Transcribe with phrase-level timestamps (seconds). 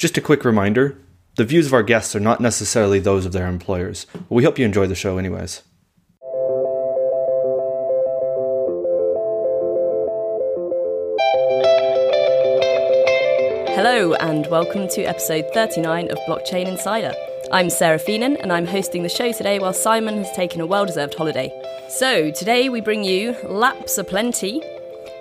[0.00, 0.96] Just a quick reminder
[1.36, 4.64] the views of our guests are not necessarily those of their employers, we hope you
[4.64, 5.60] enjoy the show anyways.
[13.76, 17.12] Hello, and welcome to episode 39 of Blockchain Insider.
[17.52, 20.86] I'm Sarah Feenan, and I'm hosting the show today while Simon has taken a well
[20.86, 21.52] deserved holiday.
[21.90, 24.62] So, today we bring you Laps Aplenty,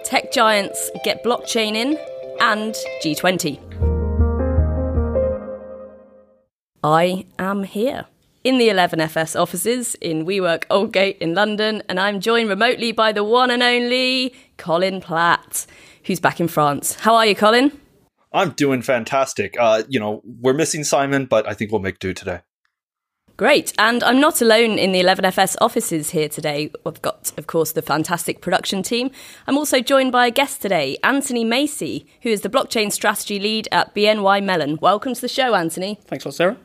[0.05, 1.97] Tech Giants Get Blockchain In,
[2.39, 2.73] and
[3.03, 3.88] G20.
[6.83, 8.05] I am here
[8.45, 13.23] in the 11FS offices in WeWork Aldgate in London, and I'm joined remotely by the
[13.23, 15.65] one and only Colin Platt,
[16.05, 16.95] who's back in France.
[16.95, 17.77] How are you, Colin?
[18.31, 19.57] I'm doing fantastic.
[19.59, 22.41] Uh, you know, we're missing Simon, but I think we'll make do today.
[23.35, 23.73] Great.
[23.77, 26.71] And I'm not alone in the 11FS offices here today.
[26.85, 29.11] We've got, of course, the fantastic production team.
[29.47, 33.67] I'm also joined by a guest today, Anthony Macy, who is the blockchain strategy lead
[33.71, 34.77] at BNY Mellon.
[34.81, 35.99] Welcome to the show, Anthony.
[36.05, 36.57] Thanks a lot, Sarah.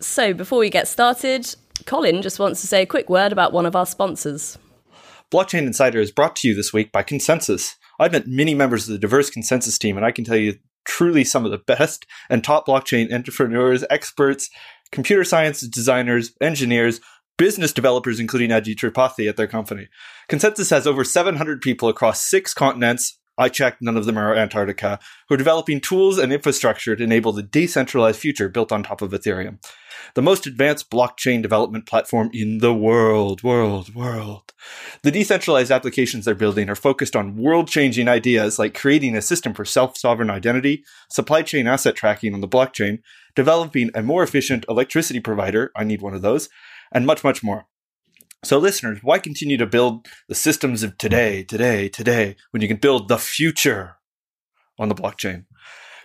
[0.00, 3.66] So, before we get started, Colin just wants to say a quick word about one
[3.66, 4.56] of our sponsors.
[5.30, 7.74] Blockchain Insider is brought to you this week by ConsenSys.
[7.98, 10.54] I've met many members of the diverse ConsenSys team, and I can tell you
[10.86, 14.48] truly some of the best and top blockchain entrepreneurs, experts,
[14.90, 17.00] computer science designers, engineers,
[17.36, 19.88] business developers, including Ajit Tripathi at their company.
[20.30, 23.18] ConsenSys has over 700 people across six continents.
[23.40, 27.32] I checked, none of them are Antarctica, who are developing tools and infrastructure to enable
[27.32, 29.58] the decentralized future built on top of Ethereum
[30.14, 34.52] the most advanced blockchain development platform in the world, world, world.
[35.02, 39.54] The decentralized applications they're building are focused on world changing ideas like creating a system
[39.54, 43.00] for self sovereign identity, supply chain asset tracking on the blockchain,
[43.34, 46.48] developing a more efficient electricity provider, I need one of those,
[46.92, 47.66] and much, much more.
[48.42, 52.78] So, listeners, why continue to build the systems of today, today, today, when you can
[52.78, 53.98] build the future
[54.78, 55.44] on the blockchain?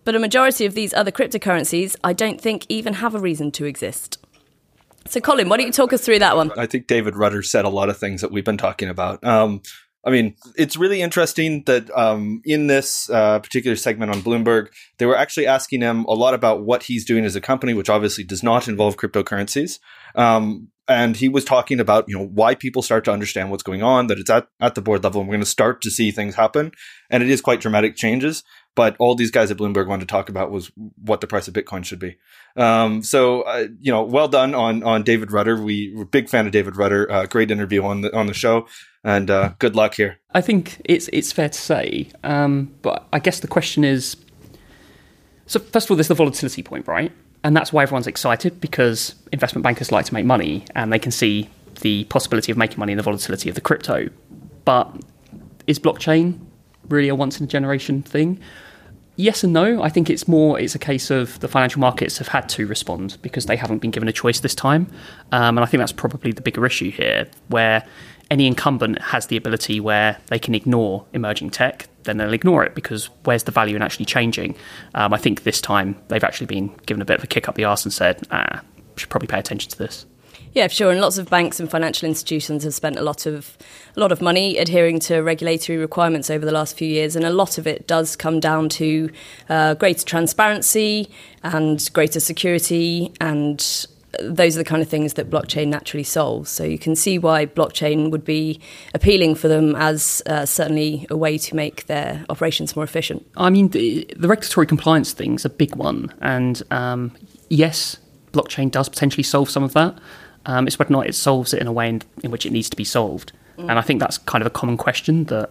[0.05, 3.65] But a majority of these other cryptocurrencies, I don't think, even have a reason to
[3.65, 4.25] exist.
[5.09, 6.53] So, Colin, why don't you talk us through that one?
[6.57, 9.25] I think David Rutter said a lot of things that we've been talking about.
[9.25, 9.63] Um,
[10.05, 14.69] I mean, it's really interesting that um, in this uh, particular segment on Bloomberg,
[14.99, 17.91] they were actually asking him a lot about what he's doing as a company, which
[17.91, 19.79] obviously does not involve cryptocurrencies.
[20.15, 23.83] Um, and he was talking about you know why people start to understand what's going
[23.83, 26.11] on, that it's at, at the board level, and we're going to start to see
[26.11, 26.73] things happen,
[27.11, 28.43] and it is quite dramatic changes.
[28.77, 30.71] But all these guys at Bloomberg wanted to talk about was
[31.03, 32.17] what the price of Bitcoin should be.
[32.57, 35.61] Um, so uh, you know, well done on on David Rutter.
[35.61, 37.11] We, we're big fan of David Rutter.
[37.11, 38.67] Uh, great interview on the on the show
[39.05, 40.19] and uh, good luck here.
[40.33, 44.17] I think it's it's fair to say, um, but I guess the question is:
[45.47, 47.13] so first of all, there's the volatility point, right?
[47.43, 51.13] And that's why everyone's excited because investment bankers like to make money, and they can
[51.13, 51.49] see
[51.81, 54.09] the possibility of making money in the volatility of the crypto.
[54.65, 54.95] But
[55.67, 56.39] is blockchain
[56.91, 58.39] really a once in a generation thing?
[59.17, 59.83] Yes and no.
[59.83, 63.19] I think it's more it's a case of the financial markets have had to respond
[63.21, 64.87] because they haven't been given a choice this time,
[65.33, 67.85] um, and I think that's probably the bigger issue here, where
[68.31, 72.75] any incumbent has the ability where they can ignore emerging tech, then they'll ignore it
[72.75, 74.55] because where's the value in actually changing?
[74.95, 77.57] Um, I think this time they've actually been given a bit of a kick up
[77.57, 78.63] the arse and said, ah,
[78.97, 80.07] should probably pay attention to this.
[80.53, 80.91] Yeah, sure.
[80.91, 83.57] And lots of banks and financial institutions have spent a lot of
[83.97, 87.31] a lot of money adhering to regulatory requirements over the last few years, and a
[87.31, 89.11] lot of it does come down to
[89.49, 91.11] uh, greater transparency
[91.43, 93.87] and greater security and
[94.19, 96.51] those are the kind of things that blockchain naturally solves.
[96.51, 98.61] So you can see why blockchain would be
[98.93, 103.25] appealing for them as uh, certainly a way to make their operations more efficient.
[103.37, 107.13] I mean, the, the regulatory compliance thing's a big one, and um,
[107.49, 107.99] yes,
[108.33, 109.99] blockchain does potentially solve some of that.
[110.47, 112.53] Um, it's whether or not it solves it in a way in, in which it
[112.53, 113.69] needs to be solved, mm.
[113.69, 115.51] and I think that's kind of a common question that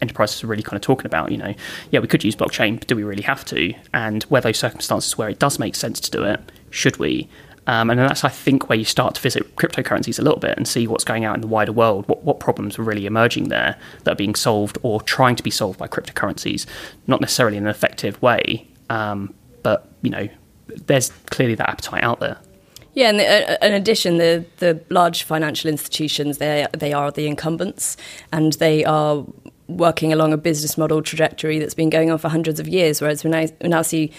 [0.00, 1.30] enterprises are really kind of talking about.
[1.30, 1.54] You know,
[1.90, 3.74] yeah, we could use blockchain, but do we really have to?
[3.92, 6.40] And where those circumstances where it does make sense to do it,
[6.70, 7.28] should we?
[7.66, 10.66] Um, and that's, I think, where you start to visit cryptocurrencies a little bit and
[10.66, 13.76] see what's going out in the wider world, what, what problems are really emerging there
[14.04, 16.64] that are being solved or trying to be solved by cryptocurrencies,
[17.06, 20.30] not necessarily in an effective way, um, but, you know,
[20.66, 22.38] there's clearly that appetite out there.
[22.98, 27.28] Yeah, and the, uh, in addition, the the large financial institutions they they are the
[27.28, 27.96] incumbents,
[28.32, 29.24] and they are
[29.68, 33.00] working along a business model trajectory that's been going on for hundreds of years.
[33.00, 34.10] Whereas we now, we now see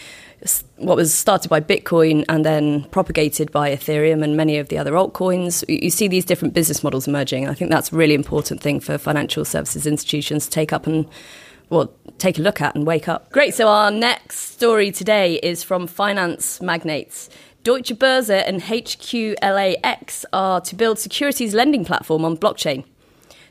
[0.77, 4.93] what was started by Bitcoin and then propagated by Ethereum and many of the other
[4.93, 5.65] altcoins.
[5.67, 7.49] You see these different business models emerging.
[7.49, 11.05] I think that's a really important thing for financial services institutions to take up and
[11.69, 13.31] well, take a look at and wake up.
[13.31, 13.53] Great.
[13.53, 17.29] So our next story today is from finance magnates.
[17.65, 22.85] Deutsche Börse and HQLAX are to build securities lending platform on blockchain.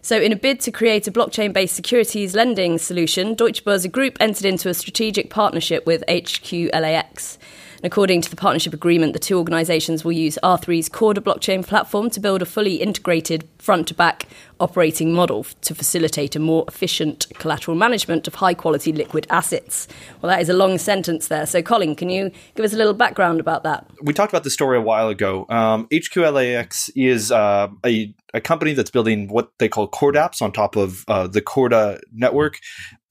[0.01, 4.17] So, in a bid to create a blockchain based securities lending solution, Deutsche Börse Group
[4.19, 7.37] entered into a strategic partnership with HQLAX.
[7.79, 12.11] And according to the partnership agreement, the two organisations will use R3's Corda blockchain platform
[12.11, 14.27] to build a fully integrated front to back
[14.59, 19.87] operating model to facilitate a more efficient collateral management of high quality liquid assets.
[20.21, 21.47] Well, that is a long sentence there.
[21.47, 23.87] So, Colin, can you give us a little background about that?
[24.03, 25.47] We talked about the story a while ago.
[25.49, 30.75] Um, HQLAX is uh, a, a company that's building what they call CorDapps on top
[30.75, 32.59] of uh, the Corda network.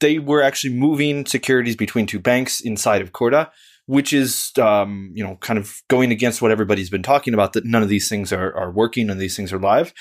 [0.01, 3.49] They were actually moving securities between two banks inside of Corda
[3.87, 7.65] which is um, you know kind of going against what everybody's been talking about that
[7.65, 9.93] none of these things are, are working and these things are live.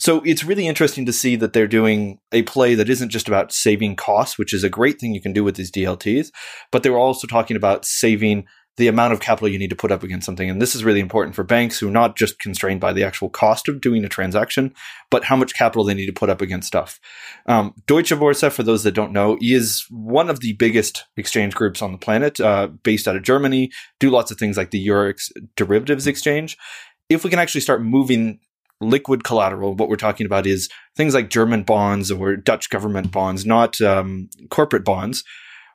[0.00, 3.52] So it's really interesting to see that they're doing a play that isn't just about
[3.52, 6.30] saving costs which is a great thing you can do with these dlts
[6.72, 8.44] but they were also talking about saving
[8.76, 10.50] the amount of capital you need to put up against something.
[10.50, 13.28] And this is really important for banks who are not just constrained by the actual
[13.28, 14.74] cost of doing a transaction,
[15.10, 16.98] but how much capital they need to put up against stuff.
[17.46, 21.82] Um, Deutsche Börse, for those that don't know, is one of the biggest exchange groups
[21.82, 25.30] on the planet, uh, based out of Germany, do lots of things like the Eurex
[25.56, 26.58] derivatives exchange.
[27.08, 28.40] If we can actually start moving
[28.80, 33.46] liquid collateral, what we're talking about is things like German bonds or Dutch government bonds,
[33.46, 35.22] not um, corporate bonds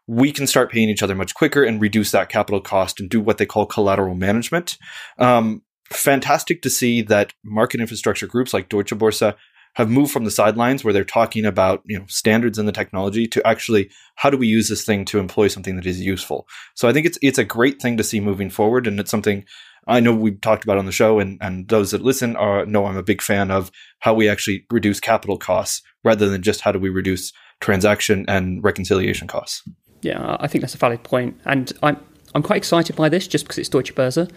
[0.09, 3.21] we can start paying each other much quicker and reduce that capital cost and do
[3.21, 4.75] what they call collateral management.
[5.19, 5.61] Um,
[5.91, 9.35] fantastic to see that market infrastructure groups like Deutsche Börse
[9.75, 13.27] have moved from the sidelines where they're talking about you know standards in the technology
[13.27, 16.47] to actually how do we use this thing to employ something that is useful.
[16.73, 19.45] So I think it's it's a great thing to see moving forward, and it's something
[19.87, 22.87] I know we've talked about on the show, and and those that listen are know
[22.87, 23.69] I'm a big fan of
[23.99, 28.63] how we actually reduce capital costs rather than just how do we reduce transaction and
[28.63, 29.61] reconciliation costs.
[30.01, 31.97] Yeah, I think that's a valid point, and I'm
[32.33, 34.31] I'm quite excited by this just because it's Deutsche Börse.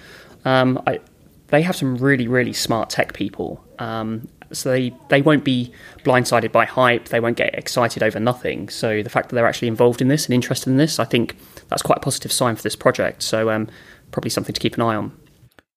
[0.44, 1.00] Um, I,
[1.48, 5.72] they have some really really smart tech people, um, so they they won't be
[6.04, 7.08] blindsided by hype.
[7.08, 8.68] They won't get excited over nothing.
[8.68, 11.36] So the fact that they're actually involved in this and interested in this, I think
[11.68, 13.22] that's quite a positive sign for this project.
[13.22, 13.68] So um,
[14.10, 15.12] probably something to keep an eye on.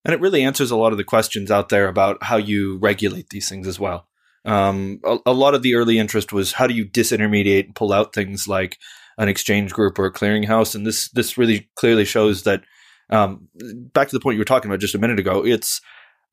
[0.03, 3.29] And it really answers a lot of the questions out there about how you regulate
[3.29, 4.07] these things as well.
[4.45, 7.91] Um, a, a, lot of the early interest was how do you disintermediate and pull
[7.91, 8.77] out things like
[9.17, 10.75] an exchange group or a clearinghouse.
[10.75, 12.63] And this this really clearly shows that
[13.09, 13.47] um,
[13.94, 15.81] back to the point you were talking about just a minute ago, it's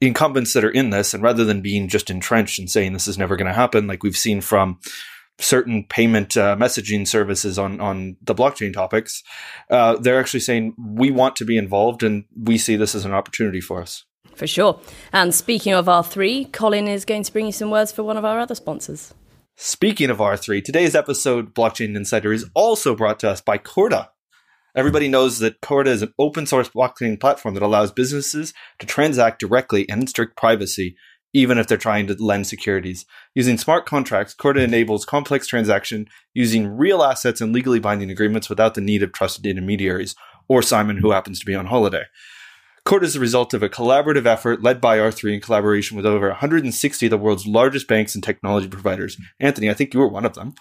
[0.01, 3.19] incumbents that are in this, and rather than being just entrenched and saying this is
[3.19, 4.79] never going to happen, like we've seen from
[5.39, 9.23] certain payment uh, messaging services on on the blockchain topics,
[9.71, 13.13] uh, they're actually saying we want to be involved, and we see this as an
[13.13, 14.05] opportunity for us.
[14.35, 14.81] For sure.
[15.13, 18.25] And speaking of R3, Colin is going to bring you some words for one of
[18.25, 19.13] our other sponsors.
[19.57, 24.11] Speaking of R3, today's episode, Blockchain Insider, is also brought to us by Corda.
[24.75, 29.39] Everybody knows that Corda is an open source blockchain platform that allows businesses to transact
[29.39, 30.97] directly and in strict privacy,
[31.35, 33.05] even if they're trying to lend securities.
[33.35, 38.73] Using smart contracts, Corda enables complex transaction using real assets and legally binding agreements without
[38.73, 40.17] the need of trusted intermediaries
[40.49, 42.05] or Simon, who happens to be on holiday.
[42.85, 46.29] Corda is the result of a collaborative effort led by R3 in collaboration with over
[46.29, 49.17] 160 of the world's largest banks and technology providers.
[49.39, 50.55] Anthony, I think you were one of them.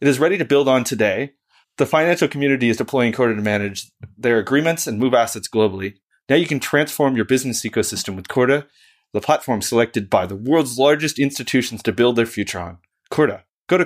[0.00, 1.32] It is ready to build on today.
[1.76, 5.96] The financial community is deploying Corda to manage their agreements and move assets globally.
[6.28, 8.66] Now you can transform your business ecosystem with Corda,
[9.12, 12.78] the platform selected by the world's largest institutions to build their future on.
[13.10, 13.44] Corda.
[13.68, 13.84] Go to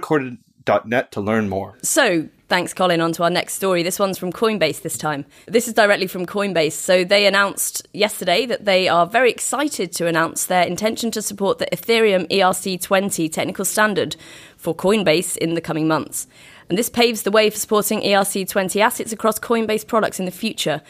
[0.69, 1.79] corda.net to learn more.
[1.83, 3.03] So, Thanks, Colin.
[3.03, 3.83] On to our next story.
[3.83, 5.27] This one's from Coinbase this time.
[5.45, 6.73] This is directly from Coinbase.
[6.73, 11.59] So they announced yesterday that they are very excited to announce their intention to support
[11.59, 14.17] the Ethereum ERC20 technical standard
[14.57, 16.27] for Coinbase in the coming months.
[16.71, 20.81] And this paves the way for supporting ERC20 assets across Coinbase products in the future,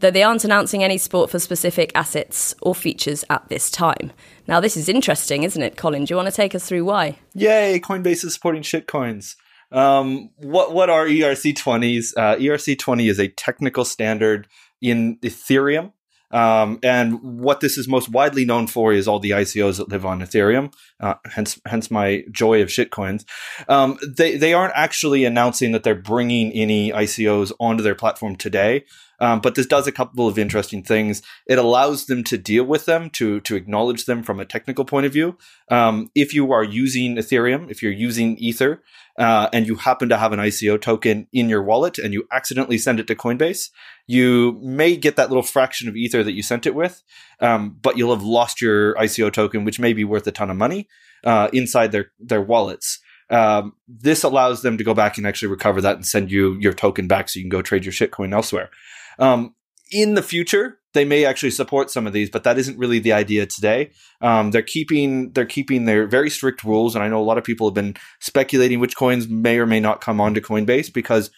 [0.00, 4.12] though they aren't announcing any support for specific assets or features at this time.
[4.46, 6.04] Now, this is interesting, isn't it, Colin?
[6.04, 7.18] Do you want to take us through why?
[7.34, 9.36] Yay, Coinbase is supporting shitcoins.
[9.72, 12.16] Um, what what are ERC20s?
[12.16, 14.46] Uh, ERC20 is a technical standard
[14.80, 15.92] in Ethereum.
[16.30, 20.04] Um, and what this is most widely known for is all the ICOs that live
[20.04, 20.72] on Ethereum.
[20.98, 23.24] Uh, hence, hence my joy of shitcoins.
[23.68, 28.84] Um, they they aren't actually announcing that they're bringing any ICOs onto their platform today.
[29.20, 31.22] Um, but this does a couple of interesting things.
[31.46, 35.06] It allows them to deal with them, to to acknowledge them from a technical point
[35.06, 35.38] of view.
[35.70, 38.82] Um, if you are using Ethereum, if you're using Ether,
[39.18, 42.78] uh, and you happen to have an ICO token in your wallet and you accidentally
[42.78, 43.70] send it to Coinbase,
[44.06, 47.02] you may get that little fraction of Ether that you sent it with,
[47.40, 50.56] um, but you'll have lost your ICO token, which may be worth a ton of
[50.56, 50.88] money
[51.24, 53.00] uh, inside their their wallets.
[53.28, 56.72] Um, this allows them to go back and actually recover that and send you your
[56.72, 58.70] token back so you can go trade your shitcoin elsewhere.
[59.18, 59.54] Um,
[59.92, 63.12] in the future, they may actually support some of these, but that isn't really the
[63.12, 63.90] idea today.
[64.20, 67.44] Um, they're keeping they're keeping their very strict rules, and I know a lot of
[67.44, 71.30] people have been speculating which coins may or may not come onto Coinbase because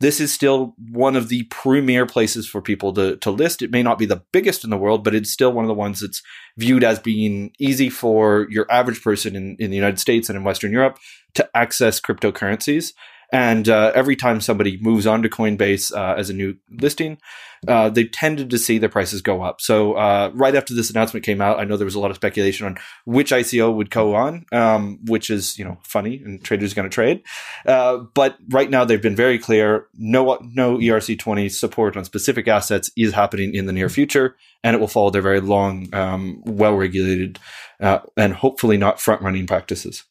[0.00, 3.62] this is still one of the premier places for people to, to list.
[3.62, 5.74] It may not be the biggest in the world, but it's still one of the
[5.74, 6.22] ones that's
[6.56, 10.42] viewed as being easy for your average person in, in the United States and in
[10.42, 10.98] Western Europe
[11.34, 12.94] to access cryptocurrencies.
[13.32, 17.18] And uh, every time somebody moves on to Coinbase uh, as a new listing,
[17.66, 19.60] uh, they tended to see their prices go up.
[19.60, 22.16] So uh, right after this announcement came out, I know there was a lot of
[22.16, 26.74] speculation on which ICO would go on, um, which is you know funny and traders
[26.74, 27.22] going to trade.
[27.64, 32.90] Uh, but right now they've been very clear: no no ERC20 support on specific assets
[32.96, 36.74] is happening in the near future, and it will follow their very long, um, well
[36.74, 37.38] regulated,
[37.80, 40.02] uh, and hopefully not front running practices.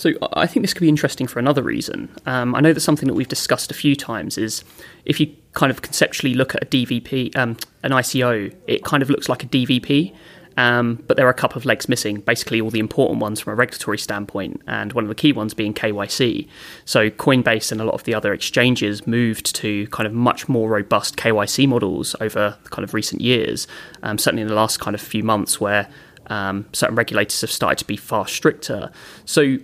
[0.00, 2.08] So I think this could be interesting for another reason.
[2.24, 4.64] Um, I know that something that we've discussed a few times is
[5.04, 9.10] if you kind of conceptually look at a DVP, um, an ICO, it kind of
[9.10, 10.14] looks like a DVP,
[10.56, 12.20] um, but there are a couple of legs missing.
[12.20, 15.52] Basically, all the important ones from a regulatory standpoint, and one of the key ones
[15.52, 16.48] being KYC.
[16.86, 20.70] So Coinbase and a lot of the other exchanges moved to kind of much more
[20.70, 23.66] robust KYC models over kind of recent years.
[24.02, 25.90] Um, certainly in the last kind of few months, where
[26.28, 28.90] um, certain regulators have started to be far stricter.
[29.26, 29.58] So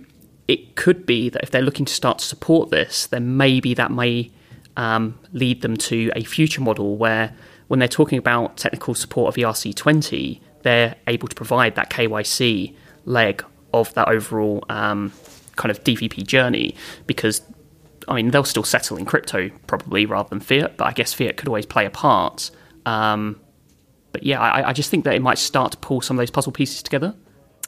[0.47, 3.91] it could be that if they're looking to start to support this, then maybe that
[3.91, 4.31] may
[4.77, 7.33] um, lead them to a future model where,
[7.67, 12.73] when they're talking about technical support of ERC20, they're able to provide that KYC
[13.05, 15.11] leg of that overall um,
[15.55, 16.75] kind of DVP journey
[17.05, 17.41] because.
[18.09, 21.35] I mean, they'll still settle in crypto probably rather than fiat, but I guess fiat
[21.35, 22.51] could always play a part.
[22.85, 23.37] Um,
[24.13, 26.31] but yeah, I, I just think that it might start to pull some of those
[26.31, 27.15] puzzle pieces together.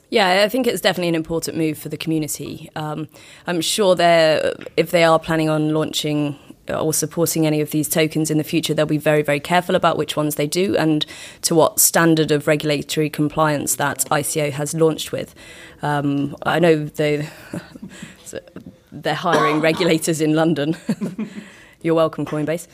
[0.10, 2.70] Yeah, I think it's definitely an important move for the community.
[2.75, 3.08] Um,
[3.46, 6.38] I'm sure they're, if they are planning on launching
[6.68, 9.98] or supporting any of these tokens in the future, they'll be very, very careful about
[9.98, 11.06] which ones they do and
[11.44, 15.36] to what standard of regulatory compliance that ICO has launched with.
[15.82, 17.30] Um, I know they,
[18.92, 20.75] they're hiring regulators in London.
[21.82, 22.68] You're welcome, Coinbase.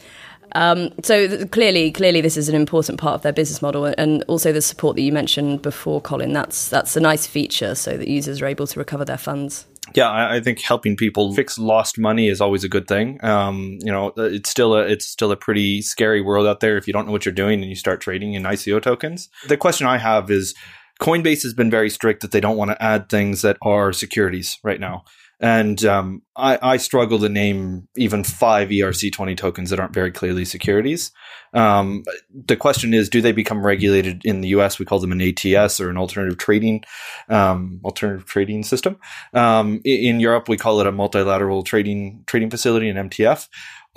[0.53, 4.23] Um, so th- clearly, clearly, this is an important part of their business model, and
[4.27, 6.33] also the support that you mentioned before, Colin.
[6.33, 9.65] That's that's a nice feature, so that users are able to recover their funds.
[9.93, 13.23] Yeah, I, think helping people fix lost money is always a good thing.
[13.23, 16.87] Um, you know, it's still a it's still a pretty scary world out there if
[16.87, 19.29] you don't know what you're doing and you start trading in ICO tokens.
[19.47, 20.53] The question I have is.
[21.01, 24.59] Coinbase has been very strict that they don't want to add things that are securities
[24.63, 25.03] right now.
[25.39, 30.45] And um, I, I, struggle to name even five ERC20 tokens that aren't very clearly
[30.45, 31.11] securities.
[31.53, 34.79] Um, the question is, do they become regulated in the US?
[34.79, 36.83] We call them an ATS or an alternative trading,
[37.27, 38.97] um, alternative trading system.
[39.33, 43.47] Um, in Europe, we call it a multilateral trading trading facility, an MTF.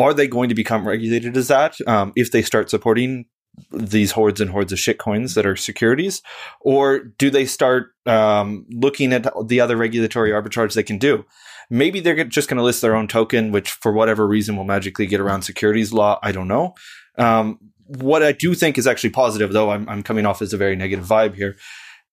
[0.00, 3.26] Are they going to become regulated as that um, if they start supporting
[3.70, 6.22] these hordes and hordes of shitcoins that are securities,
[6.60, 11.24] or do they start um, looking at the other regulatory arbitrage they can do?
[11.70, 15.06] Maybe they're just going to list their own token, which for whatever reason will magically
[15.06, 16.18] get around securities law.
[16.22, 16.74] I don't know.
[17.18, 20.56] Um, what I do think is actually positive, though I'm, I'm coming off as a
[20.56, 21.56] very negative vibe here.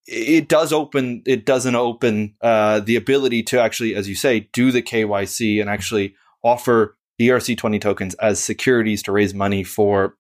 [0.07, 1.23] It does open.
[1.25, 5.69] It doesn't open uh, the ability to actually, as you say, do the KYC and
[5.69, 10.15] actually offer ERC20 tokens as securities to raise money for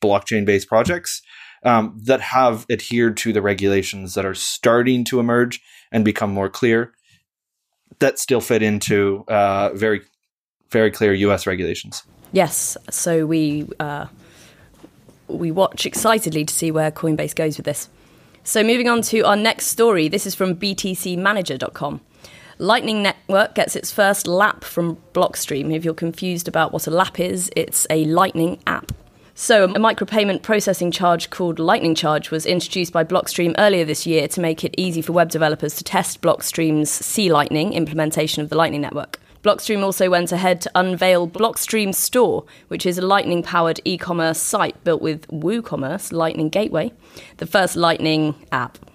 [0.00, 1.22] blockchain based projects
[1.64, 5.60] um, that have adhered to the regulations that are starting to emerge
[5.92, 6.92] and become more clear
[7.98, 10.00] that still fit into uh, very,
[10.70, 12.02] very clear US regulations.
[12.32, 12.76] Yes.
[12.90, 13.68] So we.
[13.78, 14.06] Uh,
[15.30, 17.88] we watch excitedly to see where Coinbase goes with this.
[18.42, 22.00] So, moving on to our next story, this is from btcmanager.com.
[22.58, 25.74] Lightning Network gets its first LAP from Blockstream.
[25.74, 28.92] If you're confused about what a LAP is, it's a Lightning app.
[29.42, 34.28] So, a micropayment processing charge called Lightning Charge was introduced by Blockstream earlier this year
[34.28, 38.56] to make it easy for web developers to test Blockstream's C Lightning implementation of the
[38.58, 39.18] Lightning Network.
[39.42, 44.38] Blockstream also went ahead to unveil Blockstream Store, which is a Lightning powered e commerce
[44.38, 46.92] site built with WooCommerce Lightning Gateway,
[47.38, 48.89] the first Lightning app.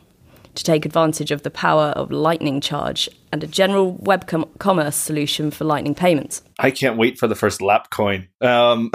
[0.55, 4.95] To take advantage of the power of Lightning Charge and a general web com- commerce
[4.95, 6.41] solution for Lightning payments.
[6.57, 8.27] I can't wait for the first lap coin.
[8.41, 8.91] Um,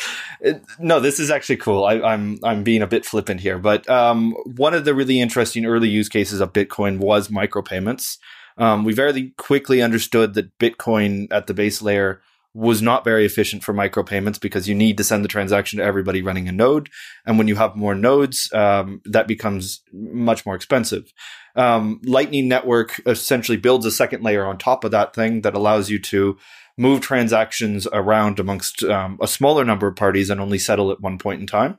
[0.78, 1.84] no, this is actually cool.
[1.84, 5.20] I, am I'm, I'm being a bit flippant here, but um, one of the really
[5.20, 8.18] interesting early use cases of Bitcoin was micropayments.
[8.56, 12.20] Um, we very quickly understood that Bitcoin at the base layer
[12.54, 16.22] was not very efficient for micropayments because you need to send the transaction to everybody
[16.22, 16.88] running a node.
[17.26, 21.12] And when you have more nodes, um, that becomes much more expensive.
[21.56, 25.90] Um, Lightning Network essentially builds a second layer on top of that thing that allows
[25.90, 26.38] you to
[26.76, 31.18] move transactions around amongst um, a smaller number of parties and only settle at one
[31.18, 31.78] point in time.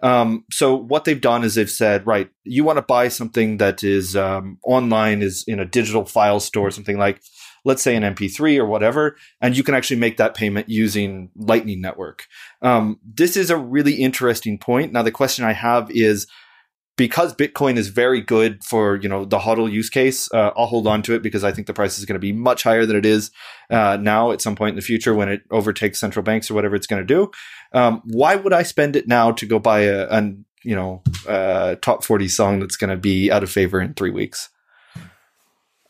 [0.00, 3.82] Um, so what they've done is they've said, right, you want to buy something that
[3.82, 7.22] is um, online, is in a digital file store, something like
[7.64, 11.80] let's say an MP3 or whatever, and you can actually make that payment using Lightning
[11.80, 12.26] Network.
[12.62, 14.92] Um, this is a really interesting point.
[14.92, 16.26] Now, the question I have is,
[16.96, 20.86] because Bitcoin is very good for you know the HODL use case, uh, I'll hold
[20.86, 22.96] on to it because I think the price is going to be much higher than
[22.96, 23.32] it is
[23.70, 26.76] uh, now at some point in the future when it overtakes central banks or whatever
[26.76, 27.30] it's going to do.
[27.72, 31.74] Um, why would I spend it now to go buy a, a you know uh,
[31.76, 34.50] top forty song that's going to be out of favor in three weeks?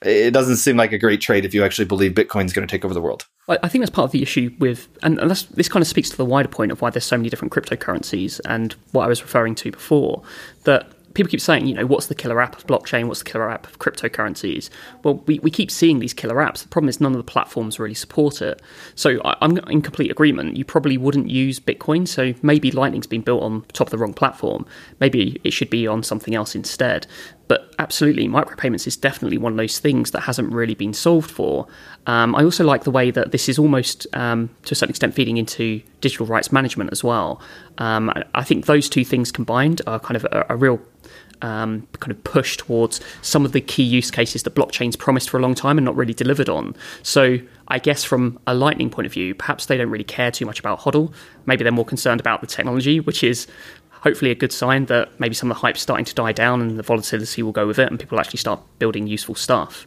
[0.04, 2.84] It doesn't seem like a great trade if you actually believe Bitcoin's going to take
[2.84, 3.26] over the world.
[3.48, 6.24] I think that's part of the issue with, and this kind of speaks to the
[6.24, 9.70] wider point of why there's so many different cryptocurrencies and what I was referring to
[9.70, 10.22] before.
[10.64, 13.06] That people keep saying, you know, what's the killer app of blockchain?
[13.06, 14.68] What's the killer app of cryptocurrencies?
[15.02, 16.62] Well, we, we keep seeing these killer apps.
[16.62, 18.60] The problem is none of the platforms really support it.
[18.94, 20.56] So I, am in complete agreement.
[20.56, 22.06] You probably wouldn't use Bitcoin.
[22.06, 24.66] So maybe Lightning's been built on top of the wrong platform.
[25.00, 27.06] Maybe it should be on something else instead.
[27.46, 31.66] But absolutely, micropayments is definitely one of those things that hasn't really been solved for.
[32.06, 35.14] Um, I also like the way that this is almost, um, to a certain extent,
[35.14, 37.40] feeding into digital rights management as well.
[37.78, 40.80] Um, I think those two things combined are kind of a, a real
[41.42, 45.38] um, kind of push towards some of the key use cases that blockchains promised for
[45.38, 46.74] a long time and not really delivered on.
[47.02, 50.46] So I guess from a Lightning point of view, perhaps they don't really care too
[50.46, 51.12] much about HODL.
[51.46, 53.46] Maybe they're more concerned about the technology, which is
[54.04, 56.78] hopefully a good sign that maybe some of the hype's starting to die down and
[56.78, 59.86] the volatility will go with it and people actually start building useful stuff.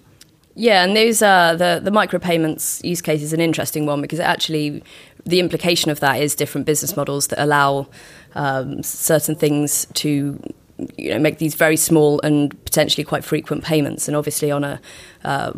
[0.56, 4.84] Yeah, and those uh, the the micropayments use case is an interesting one because actually
[5.24, 7.88] the implication of that is different business models that allow
[8.34, 10.42] um, certain things to
[10.98, 14.82] you know make these very small and potentially quite frequent payments and obviously on a,
[15.24, 15.52] uh,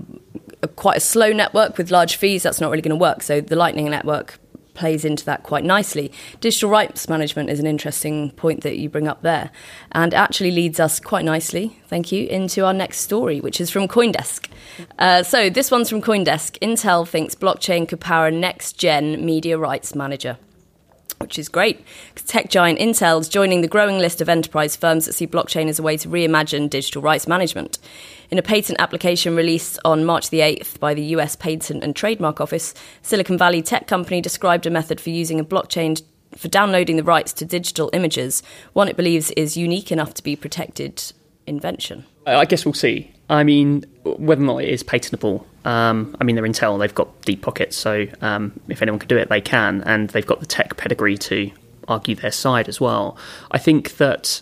[0.61, 3.39] a quite a slow network with large fees that's not really going to work so
[3.39, 4.37] the lightning network
[4.79, 9.07] plays into that quite nicely digital rights management is an interesting point that you bring
[9.07, 9.51] up there
[9.91, 13.87] and actually leads us quite nicely thank you into our next story which is from
[13.87, 14.47] coindesk
[14.97, 19.93] uh, so this one's from coindesk intel thinks blockchain could power next gen media rights
[19.93, 20.37] manager
[21.19, 21.83] which is great.
[22.15, 25.83] Tech giant Intel's joining the growing list of enterprise firms that see blockchain as a
[25.83, 27.77] way to reimagine digital rights management.
[28.31, 32.39] In a patent application released on March the 8th by the US Patent and Trademark
[32.39, 35.99] Office, Silicon Valley tech company described a method for using a blockchain
[36.35, 40.35] for downloading the rights to digital images, one it believes is unique enough to be
[40.35, 41.11] protected
[41.47, 42.05] invention.
[42.27, 43.11] I guess we'll see.
[43.31, 47.21] I mean, whether or not it is patentable, um, I mean, they're Intel, they've got
[47.21, 50.45] deep pockets, so um, if anyone can do it, they can, and they've got the
[50.45, 51.51] tech pedigree to
[51.87, 53.17] argue their side as well.
[53.51, 54.41] I think that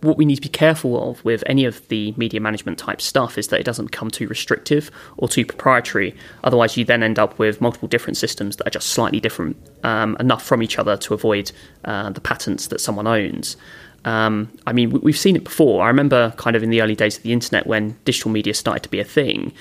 [0.00, 3.38] what we need to be careful of with any of the media management type stuff
[3.38, 6.14] is that it doesn't come too restrictive or too proprietary.
[6.44, 10.16] Otherwise, you then end up with multiple different systems that are just slightly different um,
[10.18, 11.52] enough from each other to avoid
[11.84, 13.56] uh, the patents that someone owns.
[14.06, 15.82] Um, I mean, we've seen it before.
[15.82, 18.84] I remember kind of in the early days of the internet when digital media started
[18.84, 19.52] to be a thing,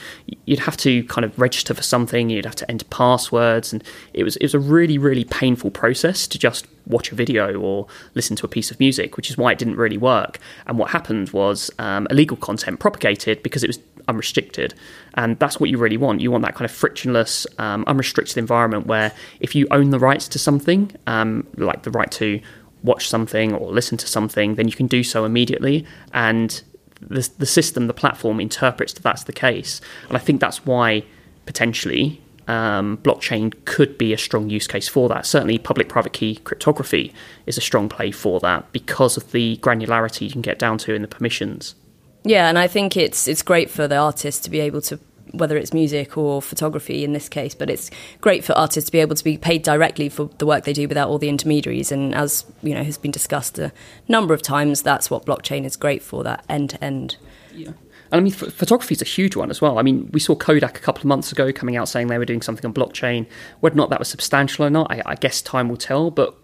[0.46, 4.24] you'd have to kind of register for something, you'd have to enter passwords, and it
[4.24, 8.36] was it was a really really painful process to just watch a video or listen
[8.36, 10.40] to a piece of music, which is why it didn't really work.
[10.68, 14.76] And what happened was um, illegal content propagated because it was unrestricted,
[15.16, 16.22] and that's what you really want.
[16.22, 20.28] You want that kind of frictionless, um, unrestricted environment where if you own the rights
[20.28, 22.40] to something, um, like the right to
[22.86, 25.86] watch something or listen to something, then you can do so immediately.
[26.14, 26.62] And
[27.02, 29.82] the, the system, the platform interprets that that's the case.
[30.08, 31.04] And I think that's why
[31.46, 35.26] potentially um, blockchain could be a strong use case for that.
[35.26, 37.14] Certainly, public private key cryptography
[37.46, 40.94] is a strong play for that because of the granularity you can get down to
[40.94, 41.76] in the permissions.
[42.24, 45.00] Yeah, and I think it's it's great for the artist to be able to
[45.38, 49.00] whether it's music or photography in this case, but it's great for artists to be
[49.00, 51.92] able to be paid directly for the work they do without all the intermediaries.
[51.92, 53.72] And as you know has been discussed a
[54.08, 57.18] number of times, that's what blockchain is great for that end to end.
[57.54, 57.72] Yeah.
[58.12, 59.80] And I mean, photography is a huge one as well.
[59.80, 62.26] I mean, we saw Kodak a couple of months ago coming out saying they were
[62.26, 63.26] doing something on blockchain.
[63.62, 66.12] Whether or not that was substantial or not, I, I guess time will tell.
[66.12, 66.36] But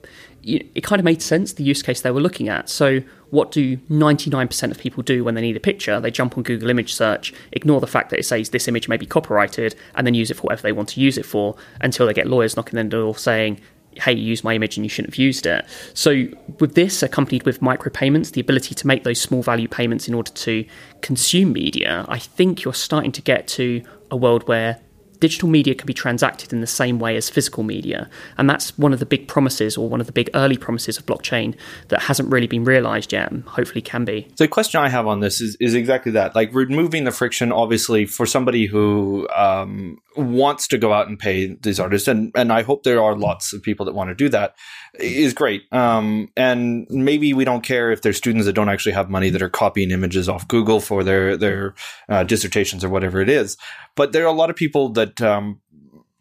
[0.43, 2.69] it kind of made sense the use case they were looking at.
[2.69, 5.99] So, what do 99% of people do when they need a picture?
[5.99, 8.97] They jump on Google image search, ignore the fact that it says this image may
[8.97, 12.07] be copyrighted, and then use it for whatever they want to use it for until
[12.07, 13.61] they get lawyers knocking on the door saying,
[13.95, 15.65] hey, you used my image and you shouldn't have used it.
[15.93, 16.27] So,
[16.59, 20.31] with this accompanied with micropayments, the ability to make those small value payments in order
[20.31, 20.65] to
[21.01, 24.79] consume media, I think you're starting to get to a world where
[25.21, 28.09] digital media can be transacted in the same way as physical media.
[28.37, 31.05] And that's one of the big promises, or one of the big early promises of
[31.05, 31.55] blockchain
[31.87, 34.27] that hasn't really been realized yet and hopefully can be.
[34.35, 36.35] The question I have on this is, is exactly that.
[36.35, 41.55] Like removing the friction, obviously, for somebody who um, wants to go out and pay
[41.61, 44.29] these artists, and, and I hope there are lots of people that want to do
[44.29, 44.55] that,
[44.99, 45.63] is great.
[45.71, 49.41] Um, and maybe we don't care if there's students that don't actually have money that
[49.41, 51.75] are copying images off Google for their, their
[52.09, 53.57] uh, dissertations or whatever it is.
[53.95, 55.61] But there are a lot of people that, um,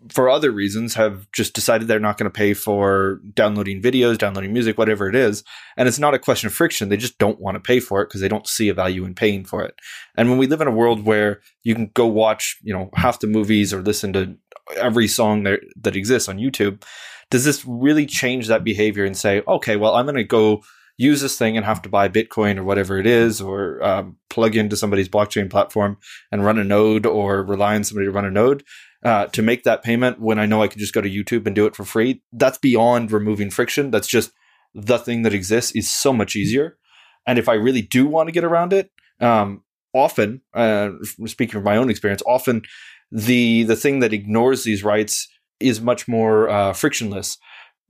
[0.08, 4.52] for other reasons, have just decided they're not going to pay for downloading videos, downloading
[4.52, 5.44] music, whatever it is.
[5.76, 6.88] And it's not a question of friction.
[6.88, 9.14] They just don't want to pay for it because they don't see a value in
[9.14, 9.74] paying for it.
[10.16, 13.20] And when we live in a world where you can go watch, you know, half
[13.20, 14.36] the movies or listen to
[14.76, 16.82] every song that, that exists on YouTube,
[17.30, 20.62] does this really change that behavior and say, okay, well, I'm going to go
[20.96, 24.54] use this thing and have to buy Bitcoin or whatever it is, or um, plug
[24.54, 25.96] into somebody's blockchain platform
[26.30, 28.62] and run a node, or rely on somebody to run a node
[29.04, 31.54] uh, to make that payment when I know I can just go to YouTube and
[31.54, 32.22] do it for free.
[32.32, 33.90] That's beyond removing friction.
[33.90, 34.32] That's just
[34.74, 36.76] the thing that exists is so much easier.
[37.26, 40.90] And if I really do want to get around it, um, often, uh,
[41.26, 42.62] speaking from my own experience, often
[43.10, 47.36] the the thing that ignores these rights is much more uh, frictionless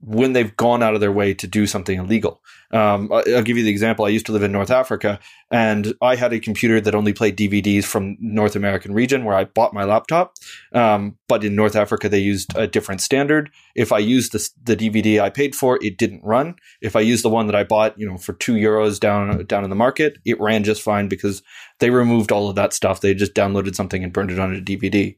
[0.03, 2.41] when they've gone out of their way to do something illegal.
[2.71, 4.05] Um, I'll give you the example.
[4.05, 5.19] I used to live in North Africa,
[5.51, 9.43] and I had a computer that only played DVDs from North American region where I
[9.43, 10.35] bought my laptop.
[10.73, 13.51] Um, but in North Africa, they used a different standard.
[13.75, 16.55] If I used the, the DVD I paid for, it didn't run.
[16.81, 19.63] If I used the one that I bought, you know, for two euros down down
[19.63, 21.43] in the market, it ran just fine because
[21.79, 23.01] they removed all of that stuff.
[23.01, 25.15] They just downloaded something and burned it on a DVD.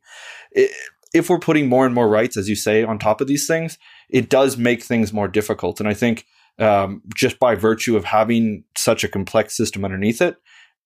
[0.52, 0.72] It,
[1.14, 3.78] if we're putting more and more rights, as you say, on top of these things,
[4.14, 5.80] it does make things more difficult.
[5.80, 6.26] And I think
[6.60, 10.38] um, just by virtue of having such a complex system underneath it,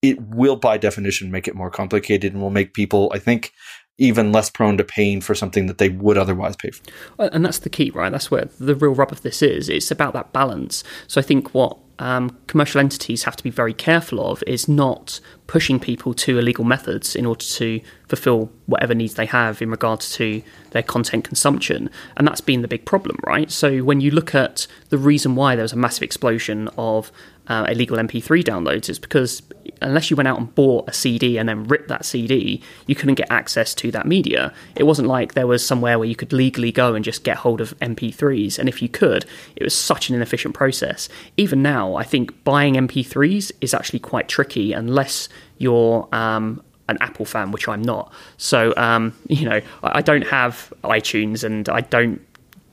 [0.02, 3.52] it will by definition make it more complicated and will make people, I think,
[3.98, 6.84] even less prone to paying for something that they would otherwise pay for.
[7.20, 8.12] And that's the key, right?
[8.12, 9.70] That's where the real rub of this is.
[9.70, 10.84] It's about that balance.
[11.08, 15.20] So I think what um, commercial entities have to be very careful of is not
[15.48, 20.12] pushing people to illegal methods in order to fulfill whatever needs they have in regards
[20.14, 21.90] to their content consumption.
[22.16, 23.50] And that's been the big problem, right?
[23.50, 27.12] So when you look at the reason why there was a massive explosion of
[27.48, 29.42] uh, illegal MP3 downloads is because
[29.82, 33.16] unless you went out and bought a CD and then ripped that CD, you couldn't
[33.16, 34.54] get access to that media.
[34.76, 37.62] It wasn't like there was somewhere where you could legally go and just get hold
[37.62, 38.60] of MP3s.
[38.60, 41.10] And if you could, it was such an inefficient process.
[41.38, 47.26] Even now, I think buying MP3s is actually quite tricky unless you're um, an Apple
[47.26, 48.12] fan, which I'm not.
[48.38, 52.22] So, um, you know, I don't have iTunes and I don't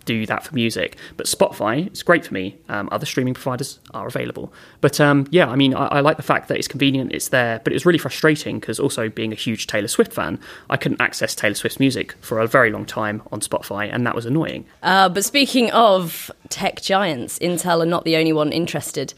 [0.05, 0.97] do that for music.
[1.17, 2.57] But Spotify, it's great for me.
[2.69, 4.53] Um, other streaming providers are available.
[4.81, 7.61] But um, yeah, I mean, I, I, like the fact that it's convenient, it's there,
[7.65, 10.39] but it was really frustrating because also being a huge Taylor Swift fan,
[10.71, 14.15] I couldn't access Taylor Swift's music for a very long time on Spotify, and that
[14.15, 14.67] was annoying.
[14.83, 19.15] Uh, but speaking of tech giants, Intel are not the only one interested.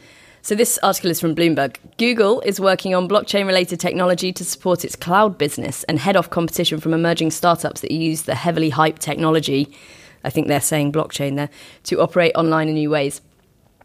[0.46, 1.78] So, this article is from Bloomberg.
[1.98, 6.30] Google is working on blockchain related technology to support its cloud business and head off
[6.30, 9.74] competition from emerging startups that use the heavily hyped technology
[10.24, 11.50] I think they're saying blockchain there,
[11.84, 13.20] to operate online in new ways.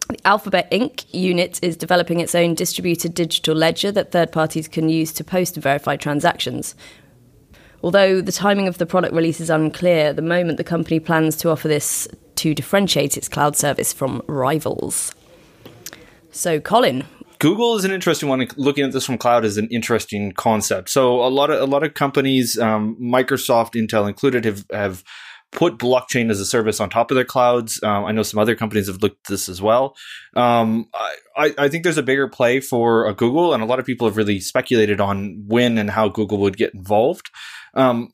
[0.09, 1.05] The Alphabet Inc.
[1.13, 5.55] unit is developing its own distributed digital ledger that third parties can use to post
[5.55, 6.75] and verify transactions.
[7.83, 11.35] Although the timing of the product release is unclear, at the moment the company plans
[11.37, 15.13] to offer this to differentiate its cloud service from rivals.
[16.31, 17.05] So, Colin,
[17.41, 18.47] Google is an interesting one.
[18.55, 20.89] Looking at this from cloud is an interesting concept.
[20.89, 25.03] So a lot of a lot of companies, um, Microsoft, Intel included, have have
[25.51, 27.81] put blockchain as a service on top of their clouds.
[27.83, 29.95] Um, I know some other companies have looked at this as well.
[30.35, 30.87] Um,
[31.35, 34.07] I, I, think there's a bigger play for a Google, and a lot of people
[34.07, 37.29] have really speculated on when and how Google would get involved.
[37.73, 38.13] Um,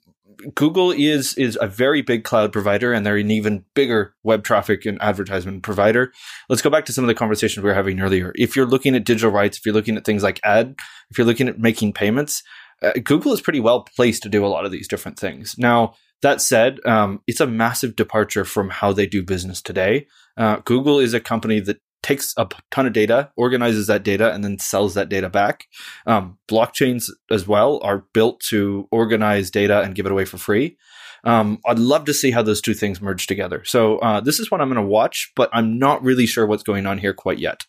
[0.53, 4.85] Google is is a very big cloud provider, and they're an even bigger web traffic
[4.85, 6.11] and advertisement provider.
[6.49, 8.31] Let's go back to some of the conversations we were having earlier.
[8.35, 10.75] If you're looking at digital rights, if you're looking at things like ad,
[11.09, 12.43] if you're looking at making payments,
[12.81, 15.55] uh, Google is pretty well placed to do a lot of these different things.
[15.57, 20.07] Now, that said, um, it's a massive departure from how they do business today.
[20.35, 24.43] Uh, Google is a company that takes a ton of data, organizes that data, and
[24.43, 25.65] then sells that data back.
[26.05, 30.77] Um, blockchains as well are built to organize data and give it away for free.
[31.23, 33.63] Um, I'd love to see how those two things merge together.
[33.65, 36.63] So uh, this is what I'm going to watch, but I'm not really sure what's
[36.63, 37.65] going on here quite yet.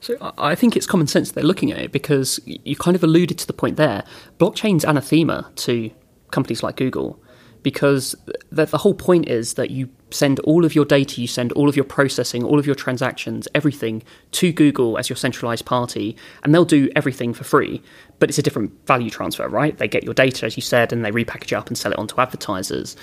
[0.00, 3.38] So I think it's common sense they're looking at it because you kind of alluded
[3.38, 4.04] to the point there.
[4.38, 5.90] Blockchain's anathema to
[6.30, 7.22] companies like Google
[7.62, 8.14] because
[8.50, 11.68] the, the, whole point is that you send all of your data, you send all
[11.68, 16.54] of your processing, all of your transactions, everything to Google as your centralized party, and
[16.54, 17.82] they'll do everything for free.
[18.18, 19.76] But it's a different value transfer, right?
[19.76, 21.98] They get your data, as you said, and they repackage it up and sell it
[21.98, 22.96] on to advertisers.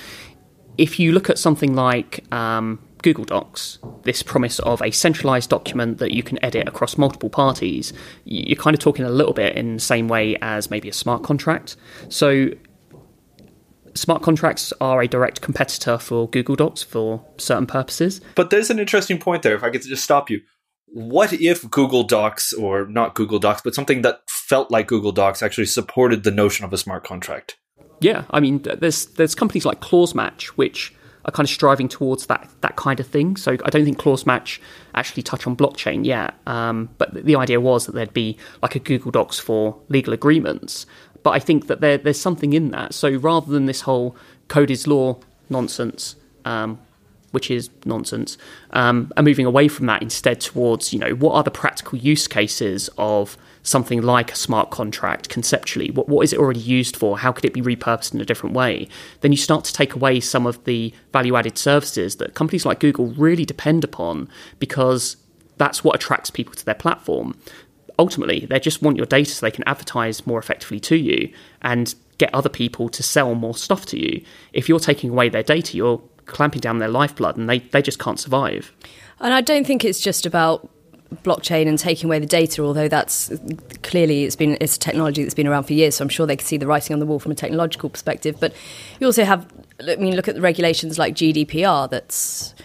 [0.77, 5.99] If you look at something like um, Google Docs, this promise of a centralized document
[5.99, 7.93] that you can edit across multiple parties,
[8.25, 11.23] you're kind of talking a little bit in the same way as maybe a smart
[11.23, 11.77] contract.
[12.09, 12.49] So
[13.95, 18.21] smart contracts are a direct competitor for Google Docs for certain purposes.
[18.36, 20.41] But there's an interesting point there, if I could just stop you.
[20.88, 25.41] What if Google Docs, or not Google Docs, but something that felt like Google Docs
[25.41, 27.58] actually supported the notion of a smart contract?
[27.99, 30.93] Yeah, I mean, there's there's companies like ClauseMatch which
[31.25, 33.36] are kind of striving towards that that kind of thing.
[33.36, 34.60] So I don't think ClauseMatch
[34.93, 38.79] actually touch on blockchain yet, um, but the idea was that there'd be like a
[38.79, 40.86] Google Docs for legal agreements.
[41.25, 42.93] But I think that there, there's something in that.
[42.93, 44.15] So rather than this whole
[44.47, 45.17] code is law
[45.49, 46.77] nonsense, um,
[47.31, 48.38] which is nonsense,
[48.73, 52.27] um, and moving away from that instead towards, you know, what are the practical use
[52.27, 55.89] cases of something like a smart contract conceptually?
[55.89, 57.17] What, what is it already used for?
[57.17, 58.88] How could it be repurposed in a different way?
[59.21, 62.79] Then you start to take away some of the value added services that companies like
[62.79, 65.17] Google really depend upon because
[65.57, 67.35] that's what attracts people to their platform
[67.97, 71.31] ultimately they just want your data so they can advertise more effectively to you
[71.62, 74.23] and get other people to sell more stuff to you.
[74.53, 77.99] If you're taking away their data, you're clamping down their lifeblood and they, they just
[77.99, 78.71] can't survive.
[79.19, 80.69] And I don't think it's just about
[81.23, 83.31] blockchain and taking away the data, although that's
[83.84, 86.36] clearly it's been it's a technology that's been around for years, so I'm sure they
[86.36, 88.38] can see the writing on the wall from a technological perspective.
[88.39, 88.53] But
[88.99, 89.47] you also have
[89.88, 92.55] I mean look at the regulations like GDPR that's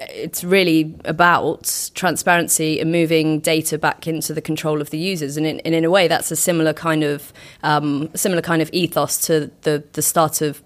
[0.00, 5.46] it's really about transparency and moving data back into the control of the users, and
[5.46, 7.32] in, and in a way, that's a similar kind of
[7.62, 10.62] um, similar kind of ethos to the the start of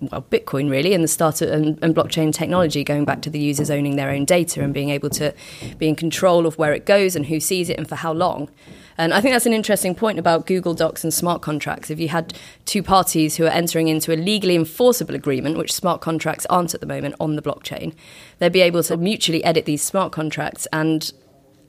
[0.00, 3.38] well, Bitcoin really, and the start of, and, and, blockchain technology, going back to the
[3.38, 5.32] users owning their own data and being able to
[5.78, 8.50] be in control of where it goes and who sees it and for how long.
[8.96, 11.90] And I think that's an interesting point about Google Docs and smart contracts.
[11.90, 16.00] If you had two parties who are entering into a legally enforceable agreement, which smart
[16.00, 17.94] contracts aren't at the moment on the blockchain,
[18.38, 21.12] they'd be able to mutually edit these smart contracts and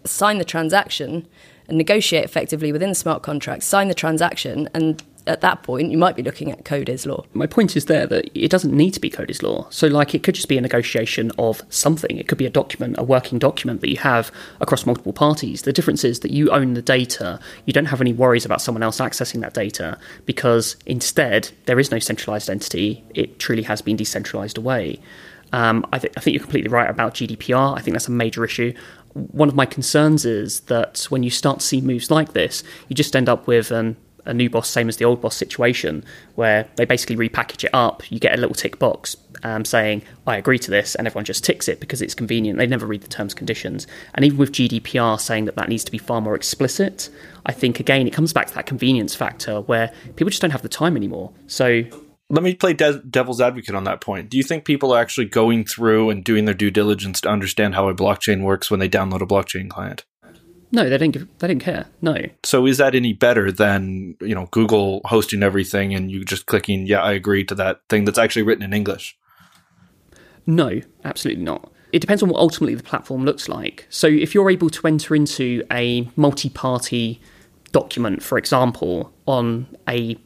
[0.06, 1.28] sign the transaction
[1.68, 5.98] and negotiate effectively within the smart contract, sign the transaction, and at that point, you
[5.98, 7.26] might be looking at code is law.
[7.34, 9.68] My point is there that it doesn't need to be code is law.
[9.70, 12.18] So, like, it could just be a negotiation of something.
[12.18, 15.64] It could be a document, a working document that you have across multiple parties.
[15.64, 17.40] The difference is that you own the data.
[17.66, 21.92] You don't have any worries about someone else accessing that data because instead, there is
[21.92, 23.04] no centralized entity.
[23.16, 25.00] It truly has been decentralized away.
[25.54, 27.78] Um, I, th- I think you're completely right about GDPR.
[27.78, 28.74] I think that's a major issue
[29.16, 32.96] one of my concerns is that when you start to see moves like this, you
[32.96, 36.04] just end up with an a new boss, same as the old boss situation,
[36.36, 38.10] where they basically repackage it up.
[38.12, 41.44] You get a little tick box um, saying, I agree to this, and everyone just
[41.44, 42.58] ticks it because it's convenient.
[42.58, 43.88] They never read the terms and conditions.
[44.14, 47.10] And even with GDPR saying that that needs to be far more explicit,
[47.46, 50.64] I think, again, it comes back to that convenience factor where people just don't have
[50.64, 51.32] the time anymore.
[51.48, 51.84] So.
[52.28, 54.32] Let me play de- devil's advocate on that point.
[54.32, 57.76] Do you think people are actually going through and doing their due diligence to understand
[57.76, 60.06] how a blockchain works when they download a blockchain client?
[60.76, 61.14] No, they didn't.
[61.14, 61.86] Give, they didn't care.
[62.02, 62.18] No.
[62.44, 66.86] So is that any better than you know Google hosting everything and you just clicking
[66.86, 69.18] yeah I agree to that thing that's actually written in English?
[70.46, 71.72] No, absolutely not.
[71.94, 73.88] It depends on what ultimately the platform looks like.
[73.90, 77.22] So if you're able to enter into a multi-party
[77.72, 80.18] document, for example, on a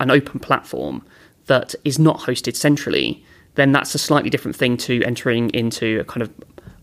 [0.00, 1.04] an open platform
[1.44, 3.22] that is not hosted centrally,
[3.56, 6.30] then that's a slightly different thing to entering into a kind of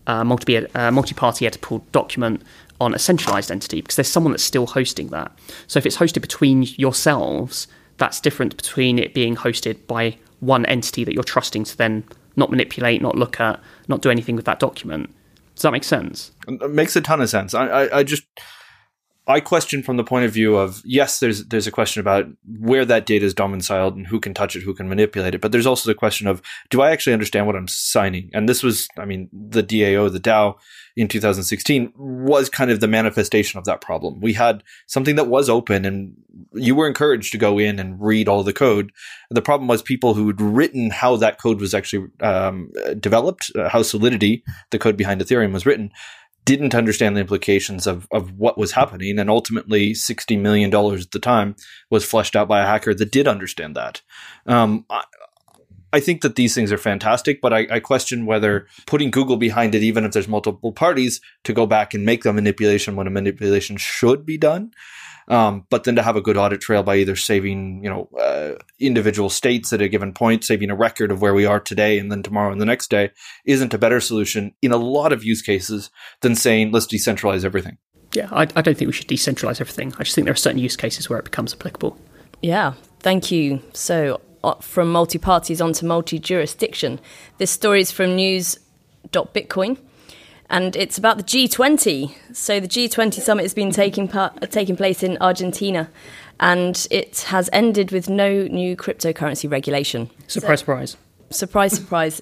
[0.06, 2.42] uh, multi uh, multi-party editable document
[2.80, 5.36] on a centralized entity because there's someone that's still hosting that.
[5.66, 11.04] So if it's hosted between yourselves, that's different between it being hosted by one entity
[11.04, 12.04] that you're trusting to then
[12.36, 15.12] not manipulate, not look at, not do anything with that document.
[15.56, 16.30] Does that make sense?
[16.46, 17.52] It makes a ton of sense.
[17.52, 18.22] I, I, I just
[19.28, 22.26] I question from the point of view of yes, there's there's a question about
[22.60, 25.52] where that data is domiciled and who can touch it, who can manipulate it, but
[25.52, 28.30] there's also the question of do I actually understand what I'm signing?
[28.32, 30.54] And this was, I mean, the DAO, the DAO
[30.98, 34.20] in 2016 was kind of the manifestation of that problem.
[34.20, 36.16] We had something that was open, and
[36.52, 38.90] you were encouraged to go in and read all the code.
[39.30, 43.68] The problem was people who had written how that code was actually um, developed, uh,
[43.68, 45.92] how Solidity, the code behind Ethereum, was written
[46.44, 49.18] didn't understand the implications of, of what was happening.
[49.18, 51.54] And ultimately, $60 million at the time
[51.90, 54.00] was fleshed out by a hacker that did understand that.
[54.46, 54.86] Um,
[55.92, 59.36] I, I think that these things are fantastic, but I, I, question whether putting Google
[59.36, 63.06] behind it, even if there's multiple parties, to go back and make the manipulation when
[63.06, 64.72] a manipulation should be done.
[65.28, 68.54] Um, but then to have a good audit trail by either saving, you know, uh,
[68.80, 72.10] individual states at a given point, saving a record of where we are today and
[72.10, 73.10] then tomorrow and the next day
[73.44, 75.90] isn't a better solution in a lot of use cases
[76.22, 77.76] than saying, let's decentralize everything.
[78.14, 79.92] Yeah, I, I don't think we should decentralize everything.
[79.98, 81.98] I just think there are certain use cases where it becomes applicable.
[82.40, 83.60] Yeah, thank you.
[83.74, 84.22] So,
[84.60, 87.00] from multi parties onto multi jurisdiction.
[87.38, 89.78] This story is from news.bitcoin
[90.50, 92.14] and it's about the G20.
[92.34, 95.90] So the G20 summit has been taking part, taking place in Argentina,
[96.40, 100.10] and it has ended with no new cryptocurrency regulation.
[100.26, 100.96] Surprise, so, surprise.
[101.30, 102.20] Surprise, surprise.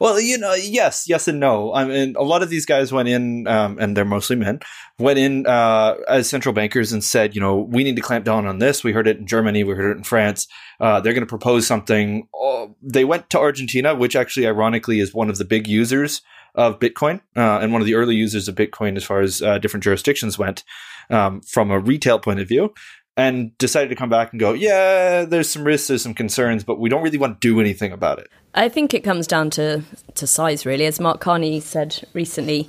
[0.00, 1.74] well, you know, yes, yes, and no.
[1.74, 4.60] I mean, a lot of these guys went in, um, and they're mostly men,
[4.98, 8.46] went in uh, as central bankers and said, you know, we need to clamp down
[8.46, 8.82] on this.
[8.82, 10.48] We heard it in Germany, we heard it in France.
[10.80, 12.28] Uh, they're going to propose something.
[12.34, 16.22] Oh, they went to Argentina, which actually, ironically, is one of the big users
[16.54, 19.58] of Bitcoin uh, and one of the early users of Bitcoin as far as uh,
[19.58, 20.64] different jurisdictions went
[21.10, 22.72] um, from a retail point of view.
[23.18, 26.78] And decided to come back and go, yeah, there's some risks, there's some concerns, but
[26.78, 28.28] we don't really want to do anything about it.
[28.54, 29.82] I think it comes down to
[30.16, 30.84] to size, really.
[30.84, 32.68] As Mark Carney said recently,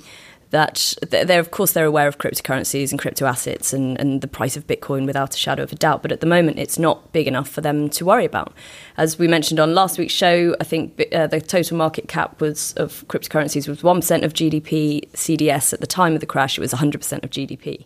[0.50, 4.56] that they're of course they're aware of cryptocurrencies and crypto assets and, and the price
[4.56, 6.02] of Bitcoin without a shadow of a doubt.
[6.02, 8.52] But at the moment, it's not big enough for them to worry about.
[8.96, 12.72] As we mentioned on last week's show, I think uh, the total market cap was
[12.74, 15.08] of cryptocurrencies was one percent of GDP.
[15.12, 17.84] CDS at the time of the crash, it was 100 percent of GDP.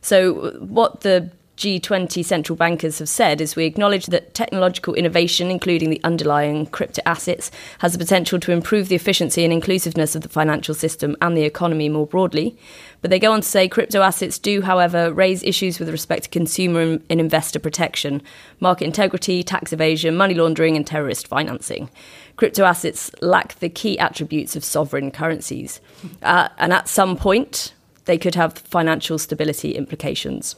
[0.00, 5.88] So what the G20 central bankers have said is we acknowledge that technological innovation, including
[5.88, 10.28] the underlying crypto assets, has the potential to improve the efficiency and inclusiveness of the
[10.28, 12.58] financial system and the economy more broadly.
[13.02, 16.30] But they go on to say crypto assets do, however, raise issues with respect to
[16.30, 18.20] consumer and investor protection,
[18.58, 21.88] market integrity, tax evasion, money laundering, and terrorist financing.
[22.36, 25.80] Crypto assets lack the key attributes of sovereign currencies.
[26.20, 27.74] Uh, and at some point,
[28.06, 30.56] they could have financial stability implications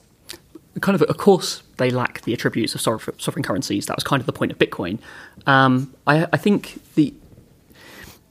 [0.81, 3.87] kind of, of course, they lack the attributes of sovereign currencies.
[3.87, 4.99] That was kind of the point of Bitcoin.
[5.47, 7.15] Um, I, I, think the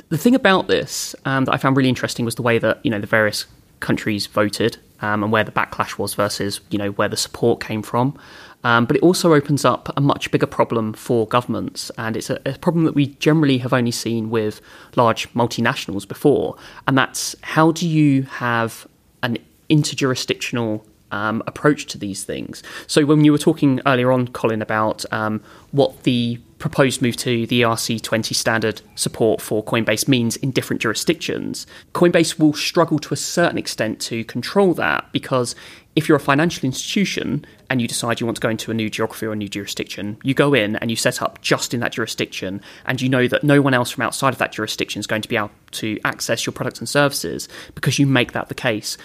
[0.09, 2.91] the thing about this um, that I found really interesting was the way that you
[2.91, 3.45] know the various
[3.79, 7.81] countries voted um, and where the backlash was versus you know where the support came
[7.81, 8.17] from.
[8.63, 12.39] Um, but it also opens up a much bigger problem for governments, and it's a,
[12.45, 14.59] a problem that we generally have only seen with
[14.95, 18.87] large multinationals before, and that's how do you have
[19.21, 19.37] an
[19.69, 20.83] interjurisdictional
[21.15, 22.61] um, approach to these things.
[22.87, 27.45] So when you were talking earlier on, Colin, about um, what the proposed move to
[27.47, 33.17] the ERC20 standard support for Coinbase means in different jurisdictions, Coinbase will struggle to a
[33.17, 35.55] certain extent to control that because
[35.95, 38.89] if you're a financial institution and you decide you want to go into a new
[38.89, 41.93] geography or a new jurisdiction, you go in and you set up just in that
[41.93, 45.21] jurisdiction, and you know that no one else from outside of that jurisdiction is going
[45.21, 48.97] to be able to access your products and services because you make that the case.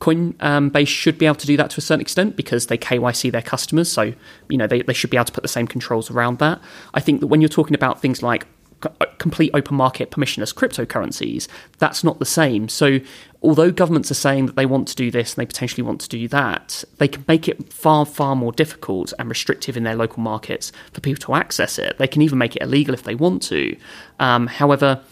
[0.00, 3.32] Coinbase um, should be able to do that to a certain extent because they KYC
[3.32, 3.90] their customers.
[3.90, 4.14] So,
[4.48, 6.60] you know, they, they should be able to put the same controls around that.
[6.94, 8.46] I think that when you're talking about things like
[8.82, 12.68] uh, complete open market permissionless cryptocurrencies, that's not the same.
[12.68, 13.00] So,
[13.42, 16.08] although governments are saying that they want to do this and they potentially want to
[16.08, 20.22] do that, they can make it far, far more difficult and restrictive in their local
[20.22, 21.98] markets for people to access it.
[21.98, 23.76] They can even make it illegal if they want to.
[24.20, 25.02] Um, however,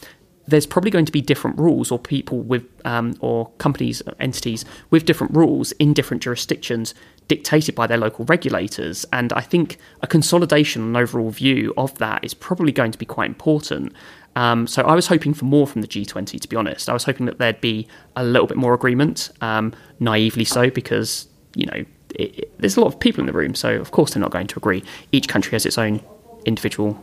[0.47, 5.05] there's probably going to be different rules or people with um, or companies entities with
[5.05, 6.95] different rules in different jurisdictions
[7.29, 9.05] dictated by their local regulators.
[9.13, 13.07] And i think a consolidation and overall view of that is probably going to be
[13.07, 13.93] quite important.
[14.37, 16.89] Um, so i was hoping for more from the g20 to be honest.
[16.89, 21.29] I was hoping that there'd be a little bit more agreement um, naively so because
[21.55, 24.15] you know it, it, there's a lot of people in the room so of course
[24.15, 24.85] they're not going to agree.
[25.13, 26.01] Each country has its own
[26.45, 26.99] individual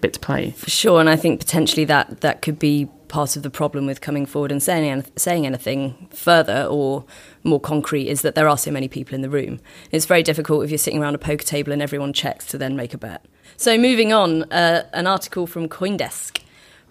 [0.00, 0.50] bit to play.
[0.52, 4.00] For sure, and I think potentially that that could be part of the problem with
[4.00, 7.04] coming forward and saying saying anything further or
[7.42, 9.60] more concrete is that there are so many people in the room.
[9.90, 12.76] It's very difficult if you're sitting around a poker table and everyone checks to then
[12.76, 13.26] make a bet.
[13.56, 16.40] So moving on, uh, an article from CoinDesk.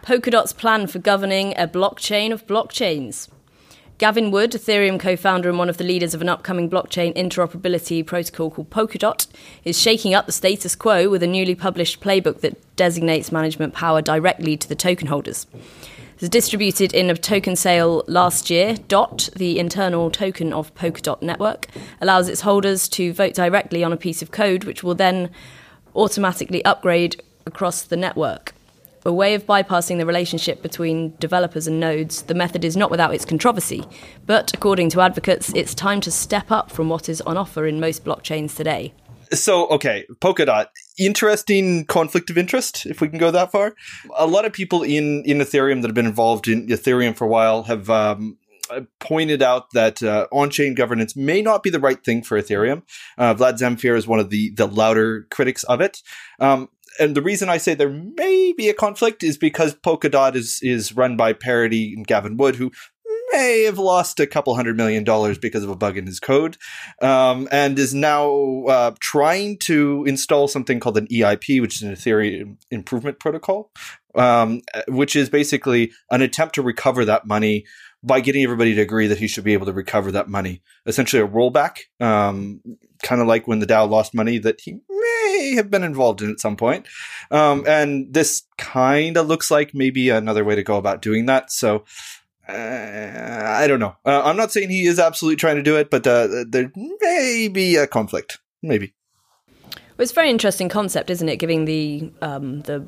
[0.03, 3.29] Polkadot's plan for governing a blockchain of blockchains.
[3.99, 8.05] Gavin Wood, Ethereum co founder and one of the leaders of an upcoming blockchain interoperability
[8.05, 9.27] protocol called Polkadot,
[9.65, 14.01] is shaking up the status quo with a newly published playbook that designates management power
[14.01, 15.47] directly to the token holders.
[15.53, 18.77] It was distributed in a token sale last year.
[18.87, 21.67] DOT, the internal token of Polkadot Network,
[21.99, 25.29] allows its holders to vote directly on a piece of code, which will then
[25.93, 28.53] automatically upgrade across the network.
[29.09, 33.13] A way of bypassing the relationship between developers and nodes, the method is not without
[33.13, 33.83] its controversy.
[34.27, 37.79] But according to advocates, it's time to step up from what is on offer in
[37.79, 38.93] most blockchains today.
[39.31, 43.75] So, okay, Polkadot, interesting conflict of interest, if we can go that far.
[44.15, 47.27] A lot of people in, in Ethereum that have been involved in Ethereum for a
[47.27, 48.37] while have um,
[48.99, 52.83] pointed out that uh, on-chain governance may not be the right thing for Ethereum.
[53.17, 56.01] Uh, Vlad Zamfir is one of the the louder critics of it.
[56.39, 56.69] Um,
[56.99, 60.95] and the reason I say there may be a conflict is because Polkadot is is
[60.95, 62.71] run by Parity and Gavin Wood, who
[63.31, 66.57] may have lost a couple hundred million dollars because of a bug in his code,
[67.01, 71.93] um, and is now uh, trying to install something called an EIP, which is an
[71.93, 73.71] Ethereum Improvement Protocol,
[74.15, 77.65] um, which is basically an attempt to recover that money
[78.01, 80.61] by getting everybody to agree that he should be able to recover that money.
[80.85, 82.61] Essentially, a rollback, um,
[83.03, 84.79] kind of like when the DAO lost money that he
[85.31, 86.87] may have been involved in at some point.
[87.31, 91.51] Um, and this kind of looks like maybe another way to go about doing that.
[91.51, 91.85] So.
[92.47, 93.95] Uh, I don't know.
[94.03, 97.47] Uh, I'm not saying he is absolutely trying to do it, but uh, there may
[97.47, 98.39] be a conflict.
[98.63, 98.95] Maybe.
[99.99, 101.37] Well, it's a very interesting concept, isn't it?
[101.37, 102.83] Giving the um, the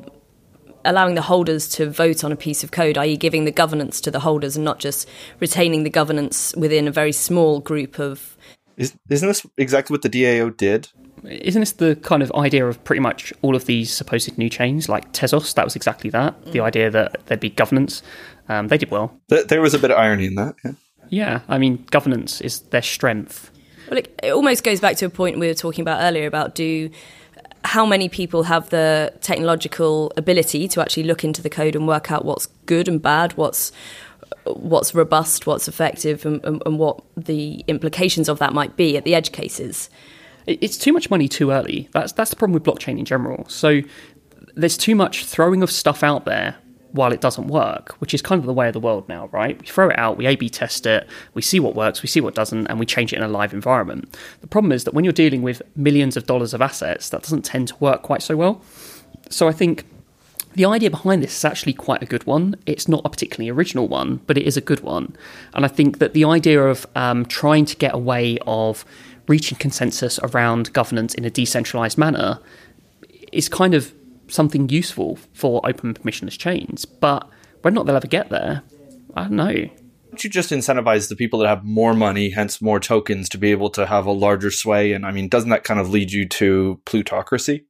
[0.85, 4.11] allowing the holders to vote on a piece of code, i.e., giving the governance to
[4.11, 5.07] the holders and not just
[5.39, 8.37] retaining the governance within a very small group of.
[8.77, 10.89] Is, isn't this exactly what the DAO did?
[11.23, 14.89] Isn't this the kind of idea of pretty much all of these supposed new chains,
[14.89, 15.53] like Tezos?
[15.53, 16.39] That was exactly that.
[16.45, 16.51] Mm.
[16.51, 18.01] The idea that there'd be governance.
[18.49, 19.19] Um, they did well.
[19.27, 20.55] There was a bit of irony in that.
[20.63, 20.71] Yeah,
[21.09, 23.51] yeah I mean, governance is their strength.
[23.89, 26.55] Well, it, it almost goes back to a point we were talking about earlier about
[26.55, 26.89] do
[27.63, 32.11] how many people have the technological ability to actually look into the code and work
[32.11, 33.71] out what's good and bad, what's
[34.45, 39.03] what's robust, what's effective, and, and, and what the implications of that might be at
[39.03, 39.89] the edge cases.
[40.59, 41.87] It's too much money too early.
[41.93, 43.45] That's that's the problem with blockchain in general.
[43.47, 43.81] So
[44.55, 46.55] there's too much throwing of stuff out there
[46.91, 49.57] while it doesn't work, which is kind of the way of the world now, right?
[49.61, 52.19] We throw it out, we A B test it, we see what works, we see
[52.19, 54.13] what doesn't, and we change it in a live environment.
[54.41, 57.43] The problem is that when you're dealing with millions of dollars of assets, that doesn't
[57.43, 58.61] tend to work quite so well.
[59.29, 59.85] So I think
[60.53, 62.55] the idea behind this is actually quite a good one.
[62.65, 65.15] It's not a particularly original one, but it is a good one.
[65.53, 68.83] And I think that the idea of um, trying to get away of
[69.31, 72.37] reaching consensus around governance in a decentralized manner
[73.31, 73.93] is kind of
[74.27, 76.83] something useful for open permissionless chains.
[76.83, 77.27] But
[77.61, 78.61] whether or not they'll ever get there,
[79.15, 79.53] I don't know.
[79.53, 83.51] Don't you just incentivize the people that have more money, hence more tokens, to be
[83.51, 84.91] able to have a larger sway?
[84.91, 87.67] And I mean, doesn't that kind of lead you to plutocracy?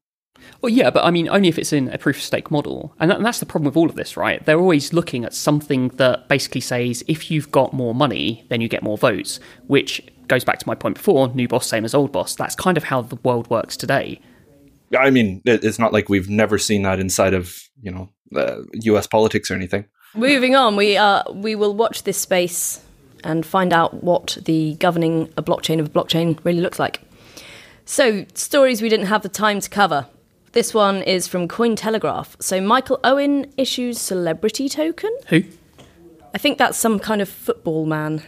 [0.62, 2.96] Well, yeah, but I mean, only if it's in a proof of stake model.
[3.00, 4.44] And, that, and, that's the problem with all of this, right?
[4.44, 8.68] They're always looking at something that basically says if you've got more money, then you
[8.68, 10.02] get more votes, which
[10.32, 12.36] goes back to my point before new boss, same as old boss.
[12.36, 14.22] That's kind of how the world works today.
[14.98, 19.08] I mean, it's not like we've never seen that inside of you know uh, U.S.
[19.08, 19.86] politics or anything.
[20.16, 22.82] Moving on, we uh, we will watch this space
[23.26, 27.02] and find out what the governing a blockchain of a blockchain really looks like.
[27.84, 30.08] So, stories we didn't have the time to cover.
[30.54, 32.42] This one is from Cointelegraph.
[32.42, 35.12] So, Michael Owen issues celebrity token.
[35.28, 35.44] Who?
[36.34, 38.24] I think that's some kind of football man.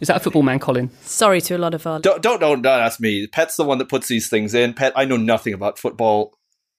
[0.00, 0.90] Is that a football man, Colin?
[1.02, 2.00] Sorry to a lot of our.
[2.00, 3.26] Don't, don't, don't, don't ask me.
[3.26, 4.74] Pet's the one that puts these things in.
[4.74, 6.34] Pet, I know nothing about football.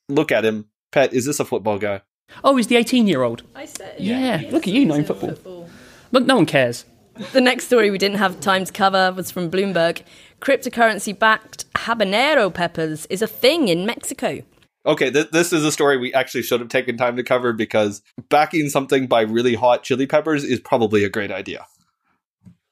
[0.07, 0.65] Look at him.
[0.91, 2.01] Pet, is this a football guy?
[2.43, 3.43] Oh, he's the 18 year old.
[3.55, 3.95] I said.
[3.99, 4.51] Yeah, yeah.
[4.51, 5.29] look at you knowing football.
[5.29, 5.69] football.
[6.11, 6.85] Look, no one cares.
[7.31, 10.03] The next story we didn't have time to cover was from Bloomberg.
[10.39, 14.43] Cryptocurrency backed habanero peppers is a thing in Mexico.
[14.85, 18.01] Okay, th- this is a story we actually should have taken time to cover because
[18.29, 21.65] backing something by really hot chili peppers is probably a great idea.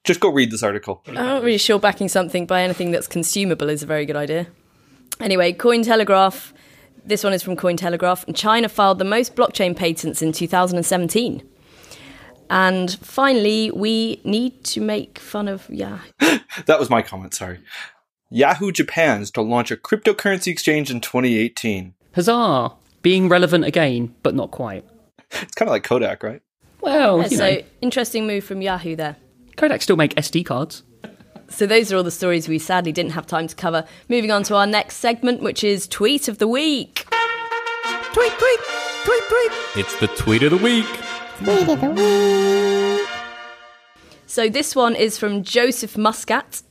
[0.05, 1.01] Just go read this article.
[1.07, 4.47] I'm not really sure backing something by anything that's consumable is a very good idea.
[5.19, 6.53] Anyway, Cointelegraph.
[7.03, 8.25] This one is from Cointelegraph.
[8.27, 11.43] And China filed the most blockchain patents in 2017.
[12.49, 15.99] And finally, we need to make fun of yeah.
[16.19, 17.33] that was my comment.
[17.33, 17.59] Sorry.
[18.29, 21.95] Yahoo Japan's to launch a cryptocurrency exchange in 2018.
[22.13, 22.73] Huzzah!
[23.01, 24.85] Being relevant again, but not quite.
[25.31, 26.41] It's kind of like Kodak, right?
[26.81, 27.61] Well, yeah, so know.
[27.81, 29.15] interesting move from Yahoo there.
[29.55, 30.83] Kodak still make SD cards.
[31.47, 33.85] So those are all the stories we sadly didn't have time to cover.
[34.09, 37.05] Moving on to our next segment, which is Tweet of the Week.
[38.13, 38.59] Tweet, tweet,
[39.03, 39.51] tweet, tweet.
[39.75, 40.87] It's the Tweet of the Week.
[41.37, 43.07] Tweet of the Week.
[44.25, 46.61] So this one is from Joseph Muscat,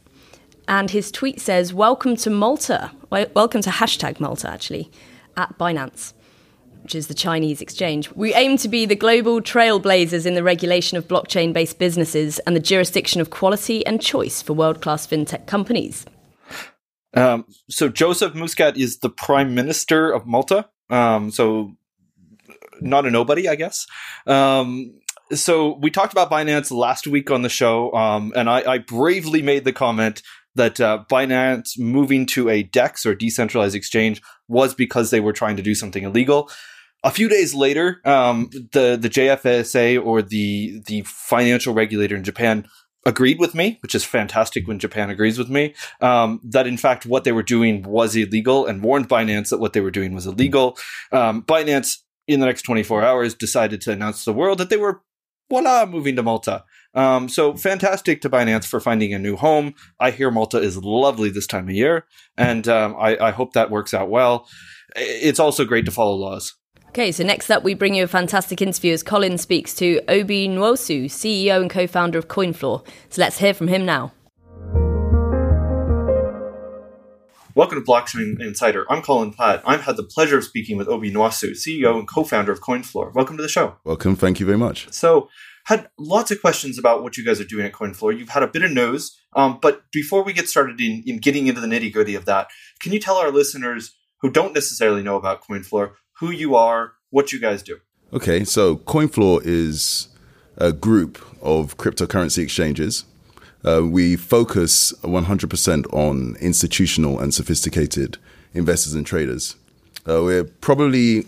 [0.67, 2.91] and his tweet says, Welcome to Malta.
[3.11, 4.91] Welcome to hashtag Malta, actually,
[5.37, 6.13] at Binance
[6.85, 8.13] which is the Chinese exchange.
[8.13, 12.55] We aim to be the global trailblazers in the regulation of blockchain based businesses and
[12.55, 16.05] the jurisdiction of quality and choice for world class fintech companies.
[17.15, 20.69] Um, so, Joseph Muscat is the prime minister of Malta.
[20.91, 21.73] Um, so,
[22.81, 23.87] not a nobody, I guess.
[24.27, 25.01] Um,
[25.33, 29.41] so we talked about Binance last week on the show, um, and I, I, bravely
[29.41, 30.23] made the comment
[30.55, 35.57] that uh, Binance moving to a DEX or decentralized exchange was because they were trying
[35.57, 36.51] to do something illegal.
[37.05, 42.67] A few days later, um, the the JFSA or the the financial regulator in Japan
[43.05, 47.05] agreed with me, which is fantastic when Japan agrees with me, um, that in fact
[47.05, 50.27] what they were doing was illegal and warned Binance that what they were doing was
[50.27, 50.79] illegal.
[51.13, 54.79] Um, Binance, in the next 24 hours, decided to announce to the world that they
[54.79, 55.03] were
[55.51, 56.65] voila, moving to Malta.
[56.95, 59.75] Um, so fantastic to Binance for finding a new home.
[60.01, 62.07] I hear Malta is lovely this time of year,
[62.39, 64.49] and um, I, I hope that works out well.
[64.97, 66.55] It's also great to follow laws.
[66.95, 70.47] Okay, so next up, we bring you a fantastic interview as Colin speaks to Obi
[70.47, 72.87] Nwosu, CEO and co founder of CoinFloor.
[73.09, 74.13] So let's hear from him now.
[77.57, 78.87] Welcome to Blockchain Insider.
[78.89, 79.65] I'm Colin Platt.
[79.67, 83.13] I've had the pleasure of speaking with Obi Nwosu, CEO and co-founder of CoinFloor.
[83.13, 83.75] Welcome to the show.
[83.83, 84.15] Welcome.
[84.15, 84.87] Thank you very much.
[84.93, 85.29] So,
[85.65, 88.17] had lots of questions about what you guys are doing at CoinFloor.
[88.17, 91.49] You've had a bit of news, um, but before we get started in, in getting
[91.49, 95.17] into the nitty gritty of that, can you tell our listeners who don't necessarily know
[95.17, 97.81] about CoinFloor who you are, what you guys do?
[98.13, 100.09] Okay, so CoinFloor is
[100.57, 103.05] a group of cryptocurrency exchanges
[103.65, 108.19] uh, we focus 100% on institutional and sophisticated
[108.53, 109.57] investors and traders.
[110.07, 111.25] Uh, we're probably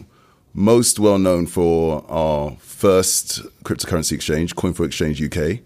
[0.52, 5.60] most well known for our first cryptocurrency exchange, CoinFloor Exchange UK.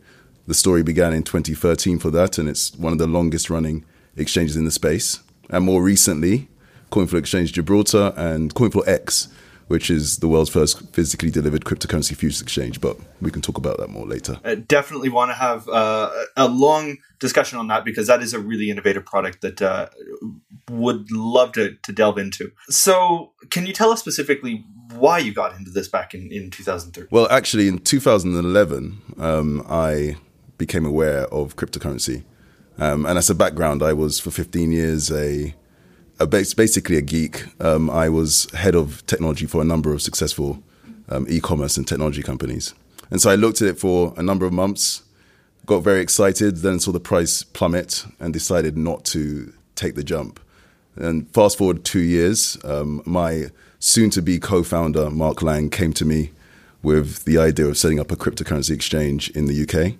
[0.46, 3.84] The story began in 2013 for that, and it's one of the longest running
[4.16, 5.20] exchanges in the space.
[5.48, 6.48] And more recently,
[6.91, 9.28] CoinFloor Exchange Gibraltar and CoinFLEX,
[9.68, 12.80] which is the world's first physically delivered cryptocurrency futures exchange.
[12.80, 14.41] But we can talk about that more later.
[14.45, 18.41] I definitely want to have uh, a long discussion on that because that is a
[18.41, 19.88] really innovative product that uh,
[20.68, 22.51] would love to, to delve into.
[22.68, 27.09] So, can you tell us specifically why you got into this back in, in 2013?
[27.11, 30.16] Well, actually, in 2011, um, I
[30.59, 32.24] became aware of cryptocurrency.
[32.78, 35.55] Um, and as a background, I was for 15 years a
[36.26, 37.44] basically a geek.
[37.60, 40.62] Um, I was head of technology for a number of successful
[41.08, 42.74] um, e-commerce and technology companies,
[43.10, 45.02] and so I looked at it for a number of months,
[45.66, 50.40] got very excited, then saw the price plummet, and decided not to take the jump.
[50.96, 53.46] And fast forward two years, um, my
[53.78, 56.30] soon-to-be co-founder Mark Lamb came to me
[56.82, 59.94] with the idea of setting up a cryptocurrency exchange in the UK,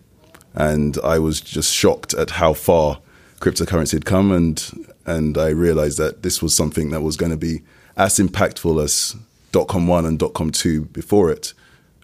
[0.55, 3.01] and I was just shocked at how far
[3.41, 7.39] cryptocurrency had come and and I realized that this was something that was going to
[7.39, 7.63] be
[7.97, 9.17] as impactful as
[9.69, 11.53] .com one and .com two before it,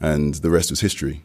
[0.01, 1.23] and the rest was history.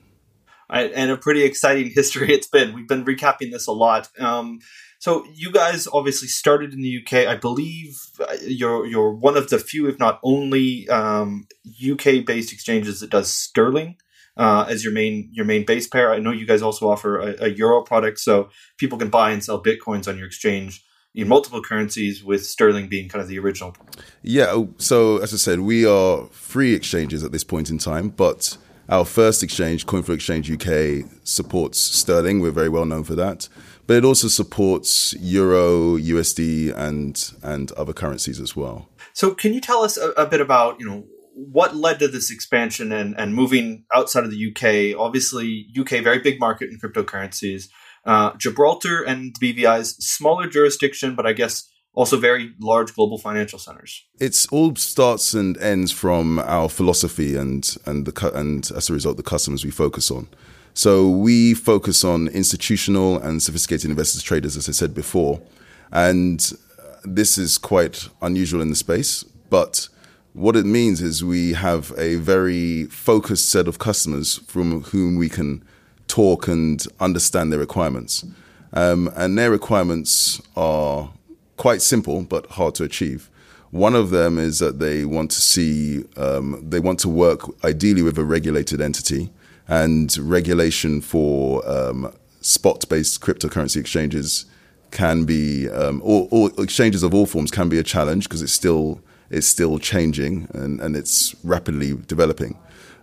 [0.69, 2.73] And a pretty exciting history it's been.
[2.73, 4.09] We've been recapping this a lot.
[4.19, 4.59] Um,
[4.99, 7.27] so you guys obviously started in the UK.
[7.27, 11.47] I believe uh, you're you're one of the few, if not only, um,
[11.91, 13.97] UK based exchanges that does sterling
[14.37, 16.13] uh, as your main your main base pair.
[16.13, 19.43] I know you guys also offer a, a euro product, so people can buy and
[19.43, 20.83] sell bitcoins on your exchange
[21.13, 23.75] in multiple currencies, with sterling being kind of the original.
[24.21, 24.47] Yeah.
[24.49, 28.57] Oh, so as I said, we are free exchanges at this point in time, but
[28.87, 32.39] our first exchange, CoinFloor Exchange UK, supports sterling.
[32.39, 33.47] We're very well known for that,
[33.87, 38.89] but it also supports euro, USD, and and other currencies as well.
[39.13, 42.29] So, can you tell us a, a bit about you know what led to this
[42.29, 44.99] expansion and, and moving outside of the UK?
[44.99, 47.69] Obviously, UK very big market in cryptocurrencies.
[48.05, 54.05] Uh, Gibraltar and BVI's smaller jurisdiction, but I guess also very large global financial centers.
[54.19, 59.17] It's all starts and ends from our philosophy and and the and as a result
[59.17, 60.27] the customers we focus on.
[60.73, 65.41] So we focus on institutional and sophisticated investors traders, as I said before,
[65.91, 66.39] and
[67.03, 69.23] this is quite unusual in the space.
[69.49, 69.89] But
[70.33, 75.27] what it means is we have a very focused set of customers from whom we
[75.27, 75.63] can
[76.11, 78.25] talk and understand their requirements.
[78.73, 81.09] Um, and their requirements are
[81.57, 83.29] quite simple but hard to achieve.
[83.71, 88.01] One of them is that they want to see, um, they want to work ideally
[88.01, 89.29] with a regulated entity,
[89.67, 94.45] and regulation for um, spot based cryptocurrency exchanges
[94.91, 98.51] can be, um, or, or, exchanges of all forms can be a challenge because it's
[98.51, 98.99] still,
[99.29, 102.57] it's still changing and, and it's rapidly developing.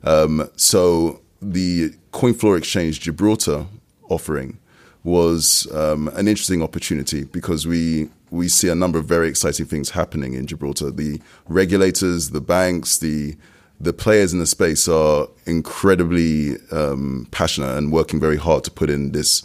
[0.05, 3.66] Um, so the CoinFloor Exchange Gibraltar
[4.09, 4.59] offering
[5.05, 9.91] was um, an interesting opportunity because we we see a number of very exciting things
[9.91, 10.91] happening in Gibraltar.
[10.91, 13.37] The regulators, the banks, the
[13.79, 18.91] the players in the space are incredibly um, passionate and working very hard to put
[18.91, 19.45] in this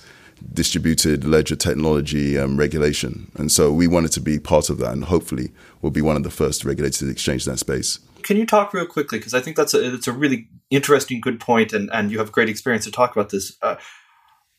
[0.52, 3.32] distributed ledger technology um, regulation.
[3.36, 5.52] And so we wanted to be part of that and hopefully
[5.84, 8.00] we'll be one of the first regulated exchange in that space.
[8.24, 9.20] Can you talk real quickly?
[9.20, 12.32] Because I think that's a, it's a really interesting, good point, and, and you have
[12.32, 13.58] great experience to talk about this.
[13.62, 13.76] Uh,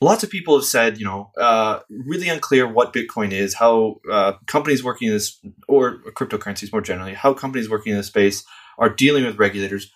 [0.00, 4.32] lots of people have said, you know, uh, really unclear what Bitcoin is, how uh,
[4.46, 8.44] companies working in this, or cryptocurrencies more generally, how companies working in this space
[8.78, 9.92] are dealing with regulators.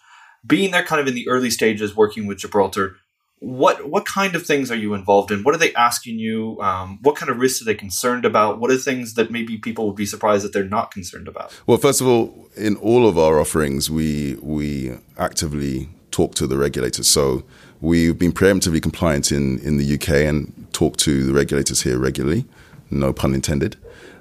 [0.46, 2.96] Being there kind of in the early stages working with Gibraltar,
[3.40, 5.42] what what kind of things are you involved in?
[5.42, 6.60] What are they asking you?
[6.60, 8.58] Um, what kind of risks are they concerned about?
[8.58, 11.58] What are things that maybe people would be surprised that they're not concerned about?
[11.66, 16.56] Well, first of all, in all of our offerings, we we actively talk to the
[16.56, 17.06] regulators.
[17.06, 17.44] So
[17.80, 22.44] we've been preemptively compliant in in the UK and talk to the regulators here regularly.
[22.90, 23.76] No pun intended.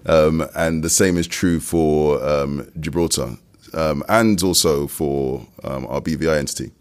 [0.05, 3.37] Um, and the same is true for um, Gibraltar
[3.73, 6.71] um, and also for um, our BVI entity.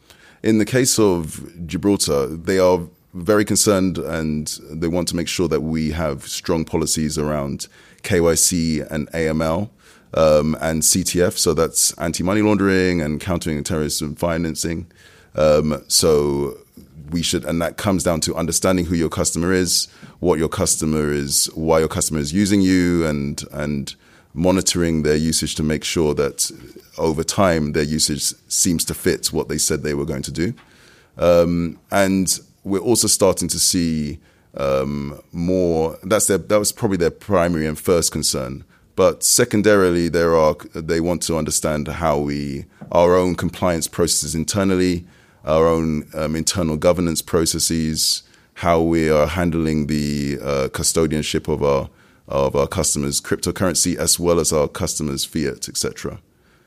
[0.46, 2.78] In the case of Gibraltar, they are
[3.14, 7.66] very concerned and they want to make sure that we have strong policies around
[8.04, 9.68] KYC and AML
[10.14, 11.36] um, and CTF.
[11.36, 14.86] So that's anti money laundering and countering terrorism financing.
[15.34, 16.56] Um, so
[17.10, 19.88] we should, and that comes down to understanding who your customer is,
[20.20, 23.96] what your customer is, why your customer is using you, and and
[24.36, 26.50] monitoring their usage to make sure that
[26.98, 30.52] over time their usage seems to fit what they said they were going to do.
[31.18, 34.18] Um, and we're also starting to see
[34.56, 35.98] um, more.
[36.02, 38.64] That's their, that was probably their primary and first concern.
[38.94, 45.06] But secondarily, there are they want to understand how we our own compliance processes internally,
[45.44, 48.22] our own um, internal governance processes,
[48.54, 51.90] how we are handling the uh, custodianship of our
[52.28, 56.20] of our customers' cryptocurrency as well as our customers' fiat, etc.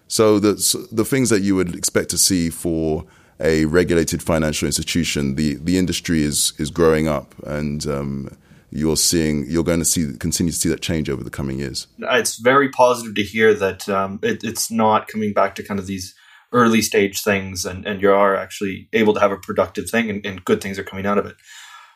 [0.08, 0.54] So the
[0.92, 3.06] the things that you would expect to see for
[3.40, 8.38] a regulated financial institution, the the industry is is growing up, and um,
[8.72, 11.88] you're seeing you're going to see continue to see that change over the coming years.
[12.00, 15.88] It's very positive to hear that um, it, it's not coming back to kind of
[15.88, 16.16] these
[16.52, 20.26] early stage things, and and you are actually able to have a productive thing, and,
[20.26, 21.36] and good things are coming out of it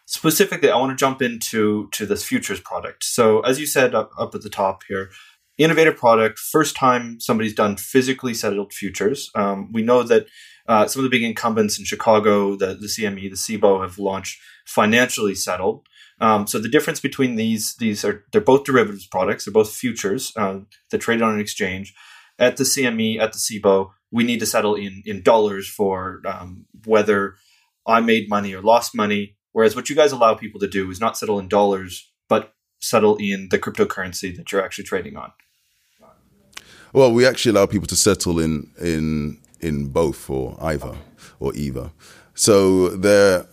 [0.06, 3.04] specifically, I want to jump into to this futures product.
[3.04, 5.10] So, as you said up, up at the top here,
[5.58, 9.30] innovative product, first time somebody's done physically settled futures.
[9.36, 10.28] Um, we know that
[10.68, 14.40] uh, some of the big incumbents in Chicago, the, the CME, the CBOE, have launched
[14.66, 15.86] financially settled.
[16.22, 19.46] Um, so the difference between these these are they're both derivatives products.
[19.46, 20.60] They're both futures uh,
[20.92, 21.94] that trade on an exchange.
[22.40, 26.66] At the CME, at the CBOE, we need to settle in in dollars for um,
[26.86, 27.36] whether
[27.86, 31.00] I made money or lost money Whereas what you guys allow people to do is
[31.00, 35.32] not settle in dollars, but settle in the cryptocurrency that you're actually trading on.
[36.92, 40.96] Well, we actually allow people to settle in in in both or either
[41.40, 41.92] or either.
[42.36, 43.46] So there,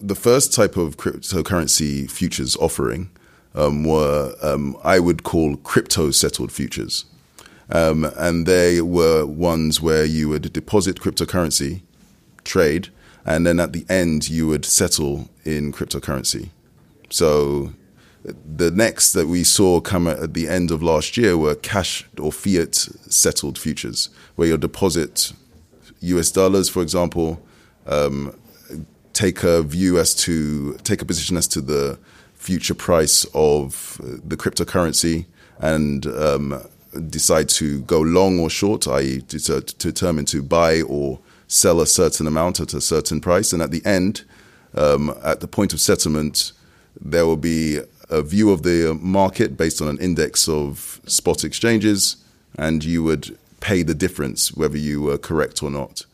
[0.00, 3.10] the first type of cryptocurrency futures offering
[3.54, 7.06] um, were um, I would call crypto settled futures,
[7.70, 11.80] um, and they were ones where you would deposit cryptocurrency,
[12.44, 12.88] trade,
[13.26, 16.48] and then at the end you would settle in cryptocurrency.
[17.10, 17.72] So
[18.24, 22.32] the next that we saw come at the end of last year were cash or
[22.32, 25.32] fiat settled futures, where you deposit
[26.00, 27.42] US dollars, for example,
[27.86, 28.38] um,
[29.12, 31.98] take a view as to take a position as to the
[32.34, 35.26] future price of the cryptocurrency
[35.58, 36.62] and um,
[37.08, 41.18] decide to go long or short, i.e., to, to determine to buy or
[41.48, 44.24] sell a certain amount at a certain price, and at the end,
[44.74, 46.52] um, at the point of settlement,
[47.00, 52.16] there will be a view of the market based on an index of spot exchanges,
[52.58, 56.04] and you would pay the difference whether you were correct or not.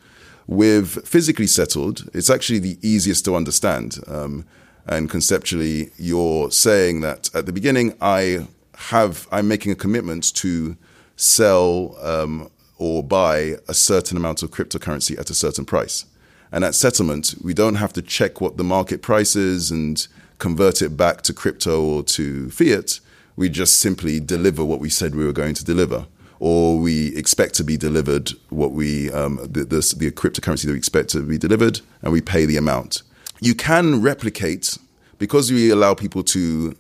[0.47, 3.99] With physically settled, it's actually the easiest to understand.
[4.07, 4.45] Um,
[4.87, 10.76] and conceptually, you're saying that at the beginning, I have I'm making a commitment to
[11.16, 12.51] sell um,
[12.83, 16.05] or buy a certain amount of cryptocurrency at a certain price.
[16.51, 20.05] And at settlement, we don't have to check what the market price is and
[20.39, 22.99] convert it back to crypto or to fiat.
[23.37, 26.07] We just simply deliver what we said we were going to deliver,
[26.41, 30.76] or we expect to be delivered what we um, the, the, the cryptocurrency that we
[30.76, 33.03] expect to be delivered, and we pay the amount.
[33.41, 34.76] You can replicate
[35.18, 36.74] because we allow people to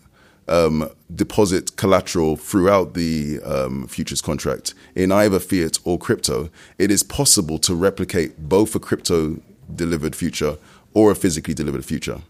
[0.52, 7.02] um, deposit collateral throughout the um, futures contract in either fiat or crypto, it is
[7.02, 9.40] possible to replicate both a crypto
[9.74, 10.58] delivered future
[10.92, 12.20] or a physically delivered future.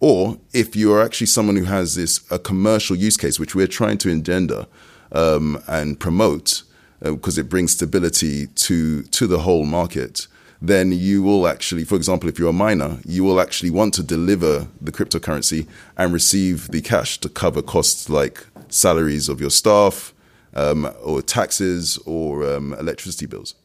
[0.00, 3.68] Or if you are actually someone who has this a commercial use case, which we're
[3.68, 4.66] trying to engender
[5.12, 6.64] um, and promote,
[7.00, 10.26] because uh, it brings stability to to the whole market,
[10.62, 14.02] then you will actually, for example, if you're a miner, you will actually want to
[14.02, 15.66] deliver the cryptocurrency
[15.98, 20.14] and receive the cash to cover costs like salaries of your staff,
[20.54, 23.56] um, or taxes, or um, electricity bills.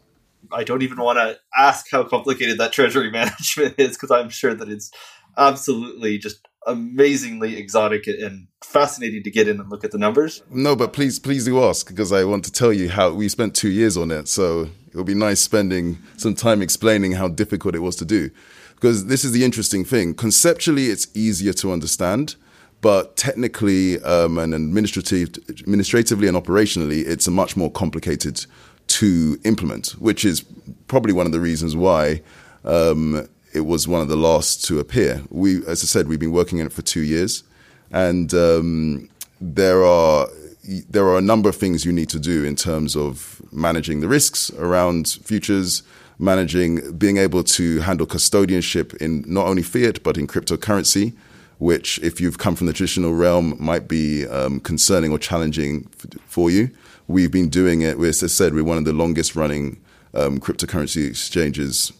[0.51, 4.55] I don't even want to ask how complicated that treasury management is because I'm sure
[4.55, 4.89] that it's
[5.37, 10.41] absolutely just amazingly exotic and fascinating to get in and look at the numbers.
[10.49, 13.55] No, but please, please do ask because I want to tell you how we spent
[13.55, 14.27] two years on it.
[14.27, 18.31] So it would be nice spending some time explaining how difficult it was to do.
[18.73, 20.15] Because this is the interesting thing.
[20.15, 22.35] Conceptually, it's easier to understand,
[22.81, 28.43] but technically um, and administrative, administratively and operationally, it's a much more complicated
[28.87, 30.43] to implement, which is
[30.87, 32.23] probably one of the reasons why
[32.65, 35.21] um, it was one of the last to appear.
[35.29, 37.43] We, as I said, we've been working on it for two years,
[37.91, 40.27] and um, there are
[40.67, 44.07] there are a number of things you need to do in terms of managing the
[44.07, 45.83] risks around futures,
[46.19, 51.13] managing being able to handle custodianship in not only fiat but in cryptocurrency,
[51.59, 55.83] which, if you've come from the traditional realm, might be um, concerning or challenging
[56.27, 56.69] for you.
[57.07, 57.97] We've been doing it.
[57.99, 59.81] As I said, we're one of the longest running
[60.13, 61.93] um, cryptocurrency exchanges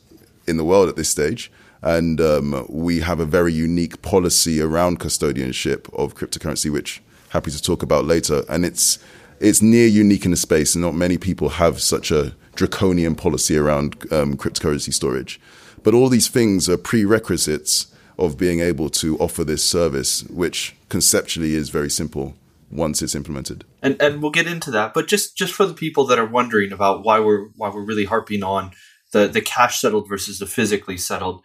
[0.45, 1.51] in the world at this stage.
[1.81, 7.61] And um, we have a very unique policy around custodianship of cryptocurrency, which happy to
[7.61, 8.43] talk about later.
[8.49, 8.99] And it's
[9.39, 13.55] it's near unique in the space, and not many people have such a draconian policy
[13.55, 15.39] around um, cryptocurrency storage.
[15.83, 21.53] But all these things are prerequisites of being able to offer this service, which conceptually
[21.53, 22.35] is very simple
[22.71, 23.63] once it's implemented.
[23.81, 24.93] And and we'll get into that.
[24.93, 28.05] But just just for the people that are wondering about why we're why we're really
[28.05, 28.71] harping on
[29.11, 31.41] the the cash settled versus the physically settled.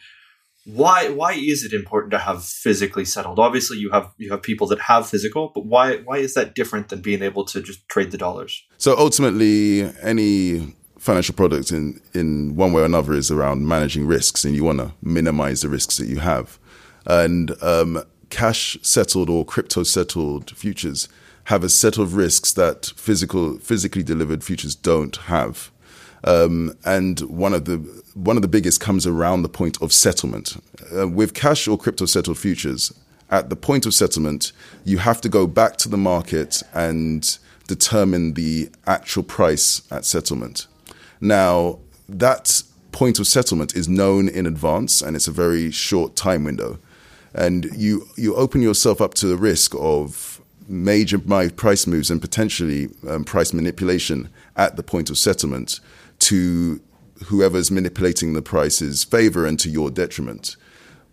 [0.65, 3.39] Why why is it important to have physically settled?
[3.39, 6.89] Obviously, you have you have people that have physical, but why why is that different
[6.89, 8.63] than being able to just trade the dollars?
[8.79, 14.45] So ultimately, any financial product in in one way or another is around managing risks,
[14.45, 16.61] and you want to minimize the risks that you have.
[17.07, 21.09] And um, cash settled or crypto settled futures
[21.45, 25.73] have a set of risks that physical physically delivered futures don't have.
[26.25, 30.63] Um, and one of the one of the biggest comes around the point of settlement.
[30.95, 32.93] Uh, with cash or crypto settled futures,
[33.31, 34.53] at the point of settlement,
[34.85, 40.67] you have to go back to the market and determine the actual price at settlement.
[41.21, 46.45] Now, that point of settlement is known in advance, and it's a very short time
[46.45, 46.79] window.
[47.35, 52.89] And you you open yourself up to the risk of major price moves and potentially
[53.09, 55.81] um, price manipulation at the point of settlement
[56.19, 56.81] to
[57.27, 60.57] whoever's manipulating the price's favor and to your detriment.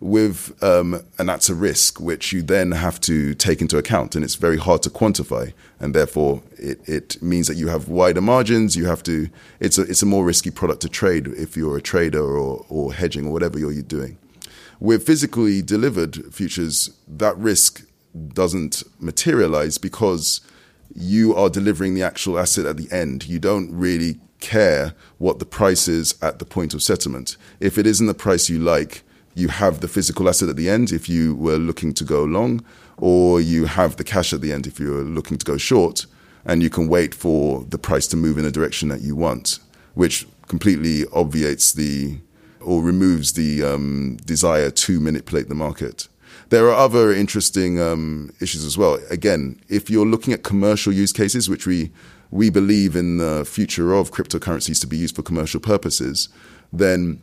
[0.00, 4.24] With um, and that's a risk which you then have to take into account, and
[4.24, 8.76] it's very hard to quantify, and therefore it, it means that you have wider margins.
[8.76, 9.28] You have to
[9.60, 12.94] it's a it's a more risky product to trade if you're a trader or or
[12.94, 14.16] hedging or whatever you're doing.
[14.78, 17.84] With physically delivered futures, that risk
[18.32, 20.40] doesn't materialize because
[20.94, 23.26] you are delivering the actual asset at the end.
[23.26, 27.36] You don't really care what the price is at the point of settlement.
[27.60, 29.02] If it isn't the price you like,
[29.34, 32.64] you have the physical asset at the end if you were looking to go long,
[32.96, 36.06] or you have the cash at the end if you're looking to go short,
[36.44, 39.58] and you can wait for the price to move in the direction that you want,
[39.94, 42.18] which completely obviates the
[42.60, 46.08] or removes the um, desire to manipulate the market.
[46.50, 48.98] There are other interesting um, issues as well.
[49.08, 51.90] Again, if you're looking at commercial use cases, which we
[52.30, 56.28] we believe in the future of cryptocurrencies to be used for commercial purposes,
[56.72, 57.20] then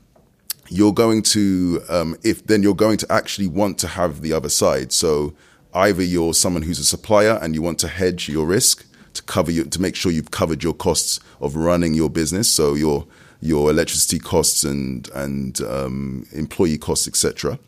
[0.69, 4.49] you're going to um, if then you're going to actually want to have the other
[4.49, 4.91] side.
[4.91, 5.33] So
[5.73, 9.51] either you're someone who's a supplier and you want to hedge your risk to cover
[9.51, 13.05] to make sure you've covered your costs of running your business, so your
[13.39, 17.59] your electricity costs and and um, employee costs, etc.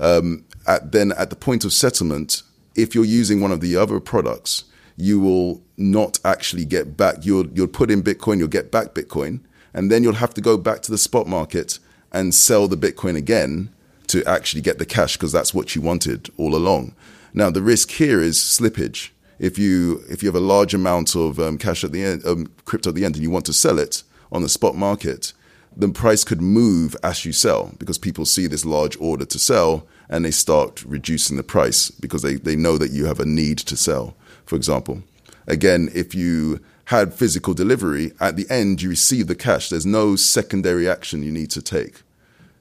[0.00, 0.44] Um,
[0.82, 2.42] then at the point of settlement,
[2.74, 4.64] if you're using one of the other products,
[5.00, 7.24] you will not actually get back.
[7.24, 9.40] You'll you'll put in Bitcoin, you'll get back Bitcoin,
[9.72, 11.78] and then you'll have to go back to the spot market
[12.12, 13.70] and sell the Bitcoin again
[14.08, 16.94] to actually get the cash because that's what you wanted all along.
[17.32, 19.10] Now the risk here is slippage.
[19.38, 22.52] If you if you have a large amount of um, cash at the end, um,
[22.64, 25.32] crypto at the end, and you want to sell it on the spot market,
[25.76, 29.86] the price could move as you sell because people see this large order to sell
[30.08, 33.58] and they start reducing the price because they, they know that you have a need
[33.58, 34.14] to sell
[34.50, 35.02] for example.
[35.46, 39.68] Again, if you had physical delivery, at the end you receive the cash.
[39.68, 42.02] There's no secondary action you need to take.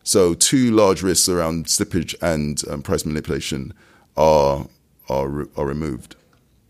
[0.04, 3.74] So, two large risks around slippage and um, price manipulation
[4.16, 4.68] are,
[5.10, 6.16] are, are removed.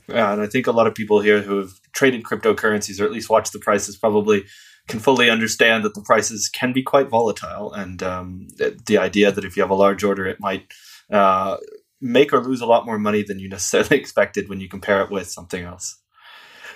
[0.08, 3.12] Yeah, and I think a lot of people here who have traded cryptocurrencies or at
[3.12, 4.46] least watched the prices probably
[4.88, 9.46] can fully understand that the prices can be quite volatile, and um, the idea that
[9.46, 10.72] if you have a large order, it might
[11.12, 11.58] uh,
[12.02, 15.12] make or lose a lot more money than you necessarily expected when you compare it
[15.12, 16.02] with something else.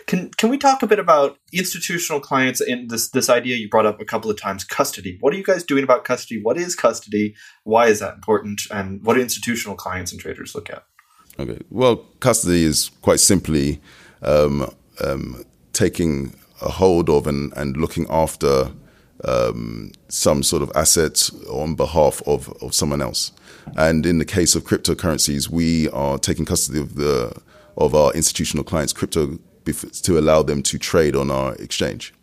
[0.06, 3.86] Can can we talk a bit about institutional clients and this this idea you brought
[3.86, 5.18] up a couple of times, custody?
[5.22, 6.42] What are you guys doing about custody?
[6.42, 7.36] What is custody?
[7.64, 8.64] Why is that important?
[8.70, 10.84] And what do institutional clients and traders look at?
[11.40, 11.60] Okay.
[11.70, 13.82] Well, custody is quite simply
[14.22, 14.70] um,
[15.04, 18.72] um, taking a hold of and, and looking after
[19.26, 23.32] um, some sort of asset on behalf of, of someone else.
[23.78, 27.34] And in the case of cryptocurrencies, we are taking custody of the
[27.76, 32.14] of our institutional clients' crypto to allow them to trade on our exchange.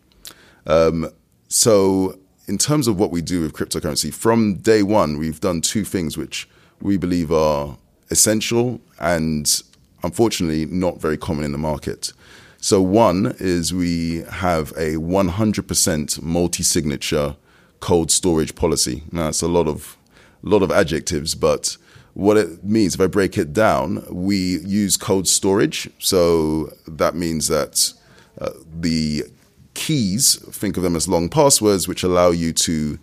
[0.67, 1.11] Um,
[1.49, 5.85] so, in terms of what we do with cryptocurrency, from day one, we've done two
[5.85, 6.49] things which
[6.81, 7.77] we believe are
[8.11, 9.63] essential and
[10.03, 12.13] unfortunately not very common in the market.
[12.63, 17.37] So, one is we have a 100% multi signature
[17.81, 19.03] cold storage policy.
[19.11, 19.97] Now, it's a lot of,
[20.43, 21.79] lot of adjectives, but
[22.13, 25.89] what it means, if I break it down, we use cold storage.
[25.99, 27.95] So that means that
[28.39, 29.25] uh, the
[29.73, 32.99] keys, think of them as long passwords, which allow you to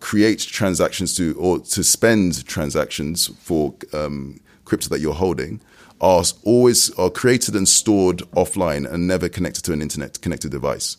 [0.00, 5.60] create transactions to or to spend transactions for um, crypto that you're holding
[6.04, 10.98] are always are created and stored offline and never connected to an internet connected device.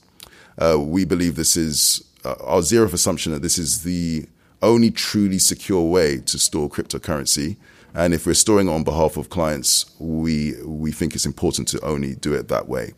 [0.58, 4.26] Uh, we believe this is uh, our zero assumption that this is the
[4.64, 7.56] only truly secure way to store cryptocurrency.
[7.94, 11.80] And if we're storing it on behalf of clients, we we think it's important to
[11.86, 12.94] only do it that way.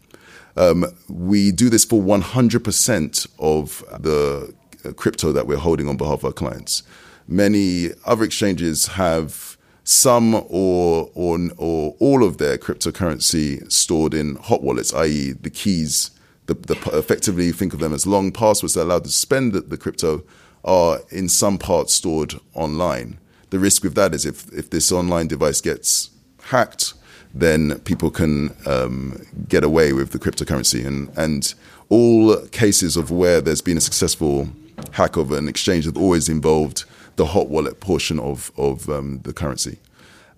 [0.55, 4.53] Um, we do this for 100% of the
[4.95, 6.83] crypto that we're holding on behalf of our clients.
[7.27, 9.46] Many other exchanges have
[9.87, 16.11] some or or or all of their cryptocurrency stored in hot wallets, i.e., the keys.
[16.47, 19.77] The, the, effectively think of them as long passwords that allow to spend the, the
[19.77, 20.23] crypto
[20.63, 23.17] are in some parts stored online.
[23.49, 26.09] The risk with that is if, if this online device gets
[26.43, 26.93] hacked,
[27.33, 30.85] then people can um, get away with the cryptocurrency.
[30.85, 31.53] And, and
[31.89, 34.49] all cases of where there's been a successful
[34.91, 36.85] hack of an exchange have always involved
[37.17, 39.77] the hot wallet portion of, of um, the currency.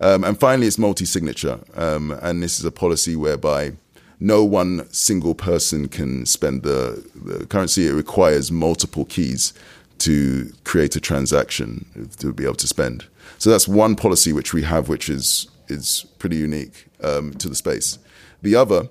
[0.00, 1.60] Um, and finally, it's multi signature.
[1.74, 3.72] Um, and this is a policy whereby
[4.18, 9.54] no one single person can spend the, the currency, it requires multiple keys
[9.98, 13.06] to create a transaction to be able to spend.
[13.38, 17.54] So that's one policy which we have, which is is pretty unique um, to the
[17.54, 17.98] space.
[18.42, 18.88] The other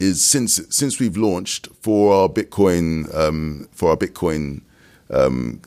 [0.00, 4.62] is since since we've launched for our Bitcoin um, for our Bitcoin
[5.10, 5.60] um,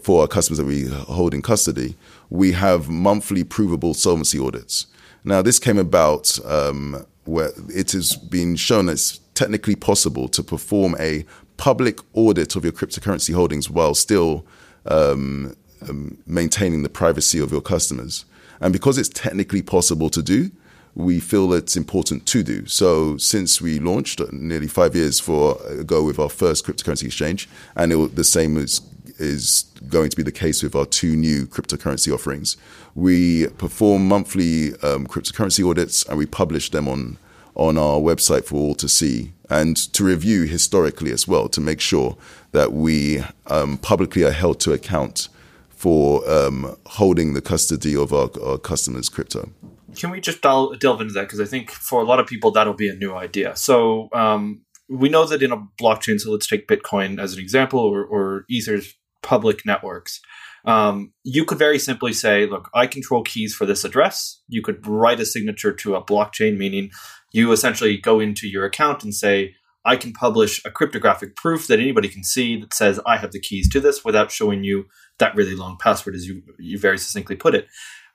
[0.00, 1.96] for our customers that we hold in custody,
[2.30, 4.86] we have monthly provable solvency audits.
[5.24, 10.96] Now, this came about um, where it has been shown it's technically possible to perform
[10.98, 11.24] a
[11.56, 14.46] public audit of your cryptocurrency holdings while still
[14.86, 15.56] um,
[15.88, 18.24] um, maintaining the privacy of your customers.
[18.60, 20.50] And because it's technically possible to do,
[20.94, 22.64] we feel it's important to do.
[22.66, 27.48] So since we launched uh, nearly five years for, ago with our first cryptocurrency exchange,
[27.74, 28.80] and it, the same is
[29.18, 32.56] is going to be the case with our two new cryptocurrency offerings.
[32.94, 37.18] We perform monthly um, cryptocurrency audits and we publish them on
[37.56, 41.80] on our website for all to see and to review historically as well to make
[41.80, 42.16] sure
[42.52, 45.28] that we um, publicly are held to account
[45.70, 49.50] for um, holding the custody of our, our customers' crypto.
[49.94, 51.22] Can we just delve, into that?
[51.22, 53.56] Because I think for a lot of people, that'll be a new idea.
[53.56, 57.80] So um, we know that in a blockchain, so let's take Bitcoin as an example
[57.80, 58.94] or, or Ether's
[59.26, 60.20] public networks.
[60.64, 64.40] Um, you could very simply say, look, I control keys for this address.
[64.48, 66.90] You could write a signature to a blockchain, meaning
[67.32, 69.54] you essentially go into your account and say,
[69.84, 73.40] I can publish a cryptographic proof that anybody can see that says I have the
[73.40, 74.86] keys to this without showing you
[75.18, 77.68] that really long password, as you, you very succinctly put it.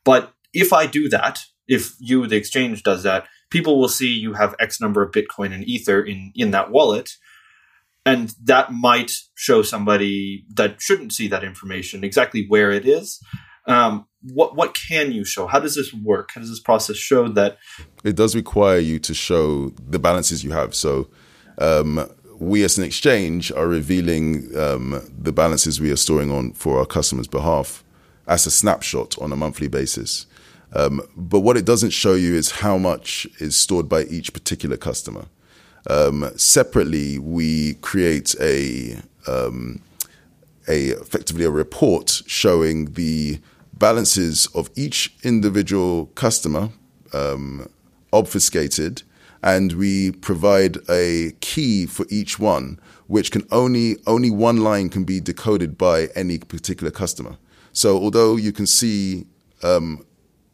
[0.03, 4.33] But if I do that, if you, the exchange, does that, people will see you
[4.33, 7.11] have X number of Bitcoin and Ether in, in that wallet.
[8.05, 13.19] And that might show somebody that shouldn't see that information exactly where it is.
[13.67, 15.45] Um, what what can you show?
[15.47, 16.31] How does this work?
[16.33, 17.57] How does this process show that?
[18.03, 20.75] It does require you to show the balances you have.
[20.75, 21.09] So.
[21.57, 26.79] Um, we as an exchange are revealing um, the balances we are storing on for
[26.79, 27.83] our customers' behalf
[28.27, 30.25] as a snapshot on a monthly basis.
[30.73, 34.75] Um, but what it doesn't show you is how much is stored by each particular
[34.75, 35.25] customer.
[35.87, 39.81] Um, separately, we create a um,
[40.67, 43.39] a effectively a report showing the
[43.73, 46.69] balances of each individual customer
[47.13, 47.67] um,
[48.13, 49.03] obfuscated
[49.43, 55.03] and we provide a key for each one, which can only only one line can
[55.03, 57.37] be decoded by any particular customer.
[57.73, 59.25] So although you can see
[59.63, 60.05] um,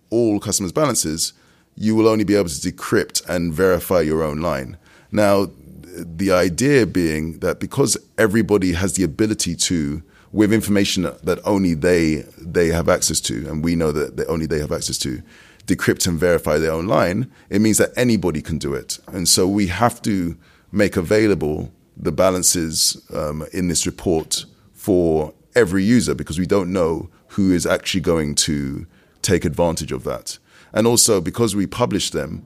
[0.09, 1.33] all customers' balances,
[1.75, 4.77] you will only be able to decrypt and verify your own line.
[5.11, 5.49] Now,
[5.97, 12.25] the idea being that because everybody has the ability to, with information that only they
[12.39, 15.21] they have access to, and we know that only they have access to,
[15.65, 18.99] decrypt and verify their own line, it means that anybody can do it.
[19.07, 20.37] And so we have to
[20.71, 27.09] make available the balances um, in this report for every user because we don't know
[27.29, 28.85] who is actually going to
[29.21, 30.37] take advantage of that.
[30.73, 32.45] And also because we publish them,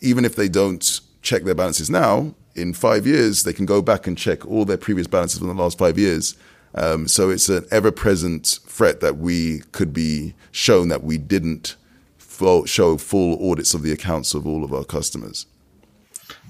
[0.00, 4.06] even if they don't check their balances now, in five years, they can go back
[4.06, 6.36] and check all their previous balances from the last five years.
[6.74, 11.76] Um, so it's an ever present threat that we could be shown that we didn't
[12.18, 15.46] full, show full audits of the accounts of all of our customers.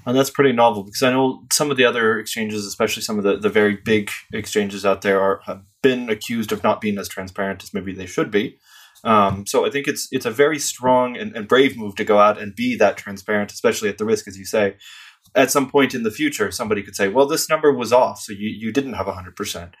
[0.05, 3.23] And that's pretty novel because I know some of the other exchanges, especially some of
[3.23, 7.07] the, the very big exchanges out there, are have been accused of not being as
[7.07, 8.57] transparent as maybe they should be.
[9.03, 12.19] Um, so I think it's it's a very strong and, and brave move to go
[12.19, 14.75] out and be that transparent, especially at the risk, as you say,
[15.35, 18.33] at some point in the future, somebody could say, "Well, this number was off, so
[18.33, 19.75] you you didn't have hundred percent."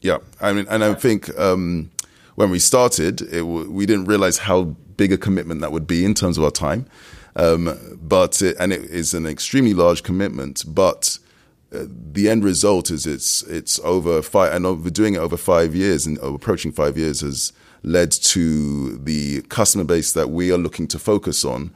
[0.00, 1.90] Yeah, I mean, and I think um,
[2.36, 6.14] when we started, it, we didn't realize how big a commitment that would be in
[6.14, 6.86] terms of our time.
[7.36, 11.18] Um, but it, and it is an extremely large commitment, but
[11.72, 15.74] uh, the end result is it's it's over five and over doing it over five
[15.74, 17.52] years and approaching five years has
[17.82, 21.72] led to the customer base that we are looking to focus on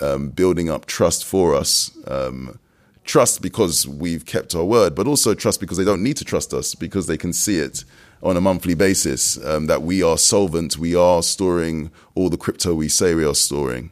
[0.00, 1.96] um, building up trust for us.
[2.06, 2.58] Um,
[3.04, 6.54] trust because we've kept our word, but also trust because they don't need to trust
[6.54, 7.84] us because they can see it
[8.22, 12.74] on a monthly basis um, that we are solvent, we are storing all the crypto
[12.74, 13.90] we say we are storing.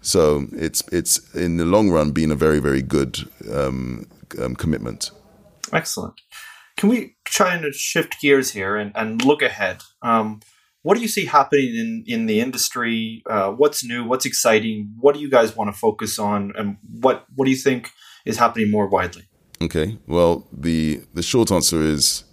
[0.00, 3.18] So it's it's in the long run been a very very good
[3.52, 4.06] um,
[4.40, 5.10] um, commitment.
[5.72, 6.20] Excellent.
[6.76, 9.82] Can we try and shift gears here and, and look ahead?
[10.88, 13.22] What do you see happening in, in the industry?
[13.28, 14.04] Uh, what's new?
[14.04, 14.94] What's exciting?
[14.98, 16.54] What do you guys want to focus on?
[16.56, 17.90] And what, what do you think
[18.24, 19.24] is happening more widely?
[19.60, 19.98] Okay.
[20.06, 22.24] Well, the, the short answer is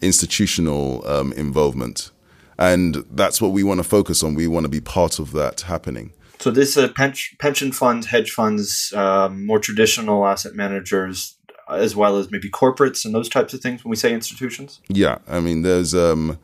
[0.00, 2.10] institutional um, involvement.
[2.58, 4.34] And that's what we want to focus on.
[4.34, 6.12] We want to be part of that happening.
[6.40, 11.36] So this uh, pension, pension funds, hedge funds, um, more traditional asset managers,
[11.70, 14.80] as well as maybe corporates and those types of things when we say institutions?
[14.88, 15.18] Yeah.
[15.28, 16.40] I mean, there's um,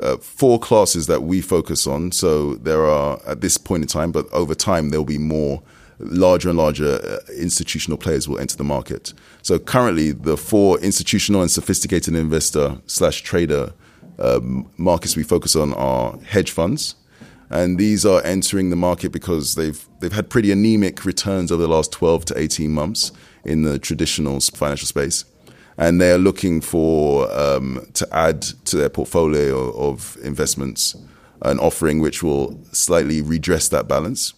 [0.00, 2.12] uh, four classes that we focus on.
[2.12, 5.62] So there are at this point in time, but over time there'll be more
[5.98, 9.12] larger and larger uh, institutional players will enter the market.
[9.42, 13.72] So currently, the four institutional and sophisticated investor slash trader
[14.18, 16.96] um, markets we focus on are hedge funds,
[17.50, 21.68] and these are entering the market because they've they've had pretty anemic returns over the
[21.68, 23.12] last twelve to eighteen months
[23.44, 25.24] in the traditional financial space
[25.78, 30.96] and they are looking for um, to add to their portfolio of investments
[31.44, 34.34] an offering which will slightly redress that balance.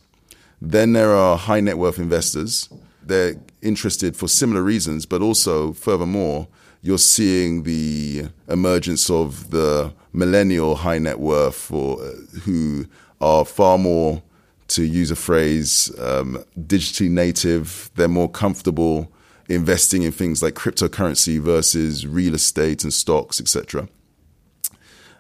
[0.61, 2.69] Then there are high net worth investors.
[3.03, 6.49] They're interested for similar reasons, but also, furthermore,
[6.81, 11.99] you're seeing the emergence of the millennial high net worth or,
[12.45, 12.87] who
[13.21, 14.23] are far more,
[14.69, 17.91] to use a phrase, um, digitally native.
[17.97, 19.13] They're more comfortable
[19.49, 23.89] investing in things like cryptocurrency versus real estate and stocks, etc.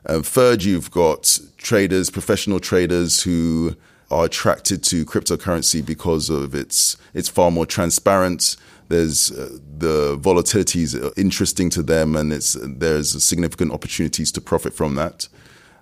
[0.07, 3.75] Uh, third, you've got traders, professional traders who
[4.11, 8.57] are attracted to cryptocurrency because of its it's far more transparent.
[8.89, 14.75] There's uh, the volatility is interesting to them, and it's there's significant opportunities to profit
[14.75, 15.29] from that.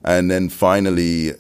[0.05, 1.32] And then finally,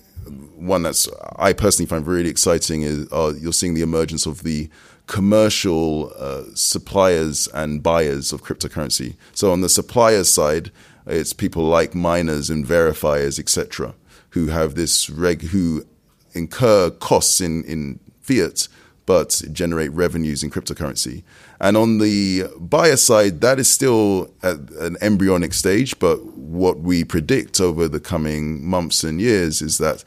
[0.56, 4.68] one that's I personally find really exciting is uh, you're seeing the emergence of the
[5.06, 9.16] commercial uh, suppliers and buyers of cryptocurrency.
[9.34, 10.70] So on the supplier side,
[11.06, 13.94] it's people like miners and verifiers, etc.,
[14.30, 15.84] who have this reg who
[16.32, 18.68] incur costs in in fiat
[19.06, 21.22] but generate revenues in cryptocurrency.
[21.60, 25.98] And on the buyer side, that is still at an embryonic stage.
[25.98, 30.04] But what we predict over the coming months and years is that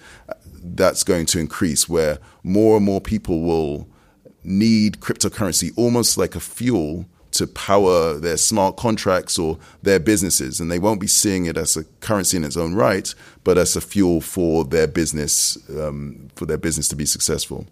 [0.63, 3.87] that's going to increase, where more and more people will
[4.45, 10.61] need cryptocurrency almost like a fuel to power their smart contracts or their businesses.
[10.61, 13.75] And they won't be seeing it as a currency in its own right, but as
[13.75, 17.67] a fuel for their business, um, for their business to be successful.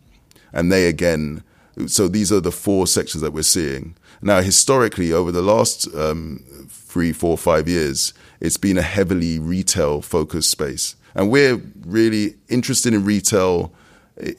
[0.52, 1.44] And they again,
[1.88, 3.96] so these are the four sections that we're seeing.
[4.22, 10.02] Now, historically, over the last um, three, four, five years, it's been a heavily retail
[10.02, 10.96] focused space.
[11.16, 13.74] And we're really interested in retail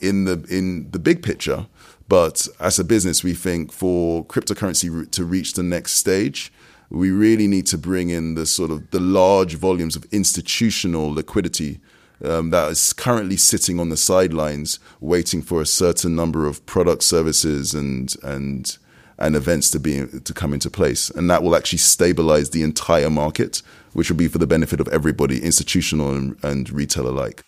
[0.01, 1.67] in the in the big picture
[2.07, 6.51] But as a business, we think for cryptocurrency to reach the next stage,
[6.89, 11.79] we really need to bring in the sort of the large volumes of institutional liquidity
[12.23, 17.03] um, that is currently sitting on the sidelines, waiting for a certain number of product
[17.03, 18.77] services and and
[19.17, 23.09] and events to be to come into place, and that will actually stabilize the entire
[23.09, 23.61] market,
[23.93, 27.43] which will be for the benefit of everybody, institutional and, and retail alike.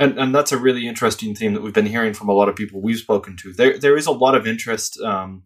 [0.00, 2.56] And, and that's a really interesting theme that we've been hearing from a lot of
[2.56, 3.52] people we've spoken to.
[3.52, 5.42] There, there is a lot of interest, um,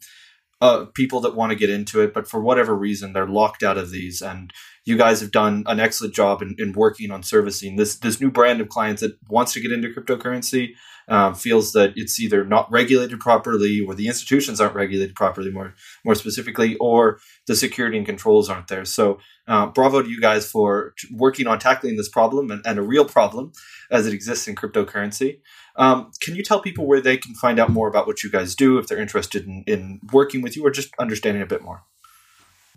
[0.60, 3.76] uh, people that want to get into it, but for whatever reason, they're locked out
[3.76, 4.22] of these.
[4.22, 4.52] And
[4.84, 8.30] you guys have done an excellent job in, in working on servicing this this new
[8.30, 10.70] brand of clients that wants to get into cryptocurrency.
[11.08, 15.74] Um, feels that it's either not regulated properly, or the institutions aren't regulated properly, more
[16.04, 18.84] more specifically, or the security and controls aren't there.
[18.84, 22.82] So, uh, bravo to you guys for working on tackling this problem and, and a
[22.82, 23.52] real problem
[23.88, 25.38] as it exists in cryptocurrency.
[25.76, 28.54] Um, can you tell people where they can find out more about what you guys
[28.54, 31.84] do if they're interested in, in working with you or just understanding a bit more?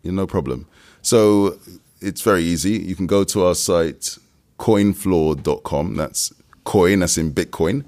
[0.03, 0.67] Yeah, no problem.
[1.01, 1.57] So
[2.01, 2.71] it's very easy.
[2.71, 4.17] You can go to our site,
[4.57, 5.95] coinfloor.com.
[5.95, 6.33] That's
[6.65, 7.85] coin as in Bitcoin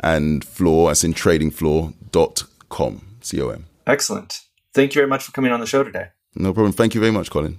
[0.00, 3.00] and floor as in tradingfloor.com.
[3.20, 3.66] C O M.
[3.86, 4.40] Excellent.
[4.72, 6.08] Thank you very much for coming on the show today.
[6.34, 6.72] No problem.
[6.72, 7.58] Thank you very much, Colin.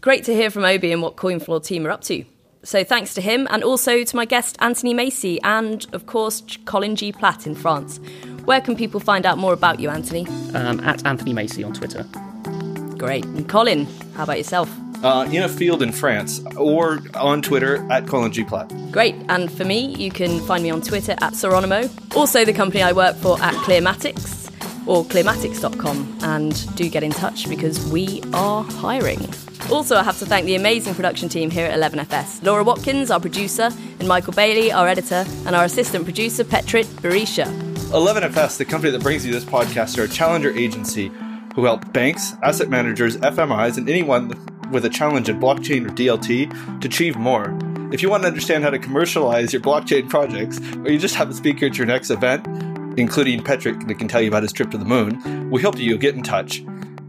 [0.00, 2.24] Great to hear from Obi and what CoinFloor team are up to.
[2.62, 6.94] So thanks to him and also to my guest Anthony Macy and, of course, Colin
[6.94, 7.10] G.
[7.12, 7.98] Platt in France.
[8.44, 10.26] Where can people find out more about you, Anthony?
[10.54, 12.04] Um, at Anthony Macy on Twitter.
[12.98, 13.24] Great.
[13.24, 14.70] And Colin, how about yourself?
[15.02, 18.44] Uh, in a field in France or on Twitter at Colin G.
[18.44, 18.70] Platt.
[18.90, 19.14] Great.
[19.30, 21.88] And for me, you can find me on Twitter at Seronimo.
[22.14, 24.39] Also, the company I work for at Clearmatics
[24.90, 26.18] or clearmatics.com.
[26.22, 29.20] And do get in touch because we are hiring.
[29.70, 33.20] Also, I have to thank the amazing production team here at 11FS Laura Watkins, our
[33.20, 33.70] producer,
[34.00, 37.46] and Michael Bailey, our editor, and our assistant producer, Petrit Berisha.
[37.90, 41.12] 11FS, the company that brings you this podcast, are a challenger agency
[41.54, 44.32] who help banks, asset managers, FMIs, and anyone
[44.72, 47.56] with a challenge in blockchain or DLT to achieve more.
[47.92, 51.30] If you want to understand how to commercialize your blockchain projects, or you just have
[51.30, 52.46] a speaker at your next event,
[53.00, 55.82] including Patrick that can tell you about his trip to the moon, we hope that
[55.82, 56.62] you'll get in touch.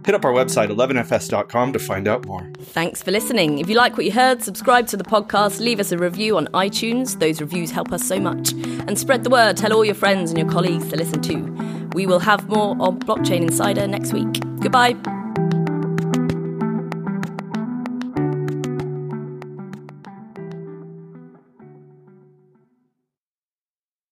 [0.06, 2.50] Hit up our website, 11fs.com, to find out more.
[2.60, 3.60] Thanks for listening.
[3.60, 6.48] If you like what you heard, subscribe to the podcast, leave us a review on
[6.48, 7.20] iTunes.
[7.20, 8.54] Those reviews help us so much.
[8.54, 9.58] And spread the word.
[9.58, 11.90] Tell all your friends and your colleagues to listen too.
[11.94, 14.40] We will have more on Blockchain Insider next week.
[14.60, 14.96] Goodbye.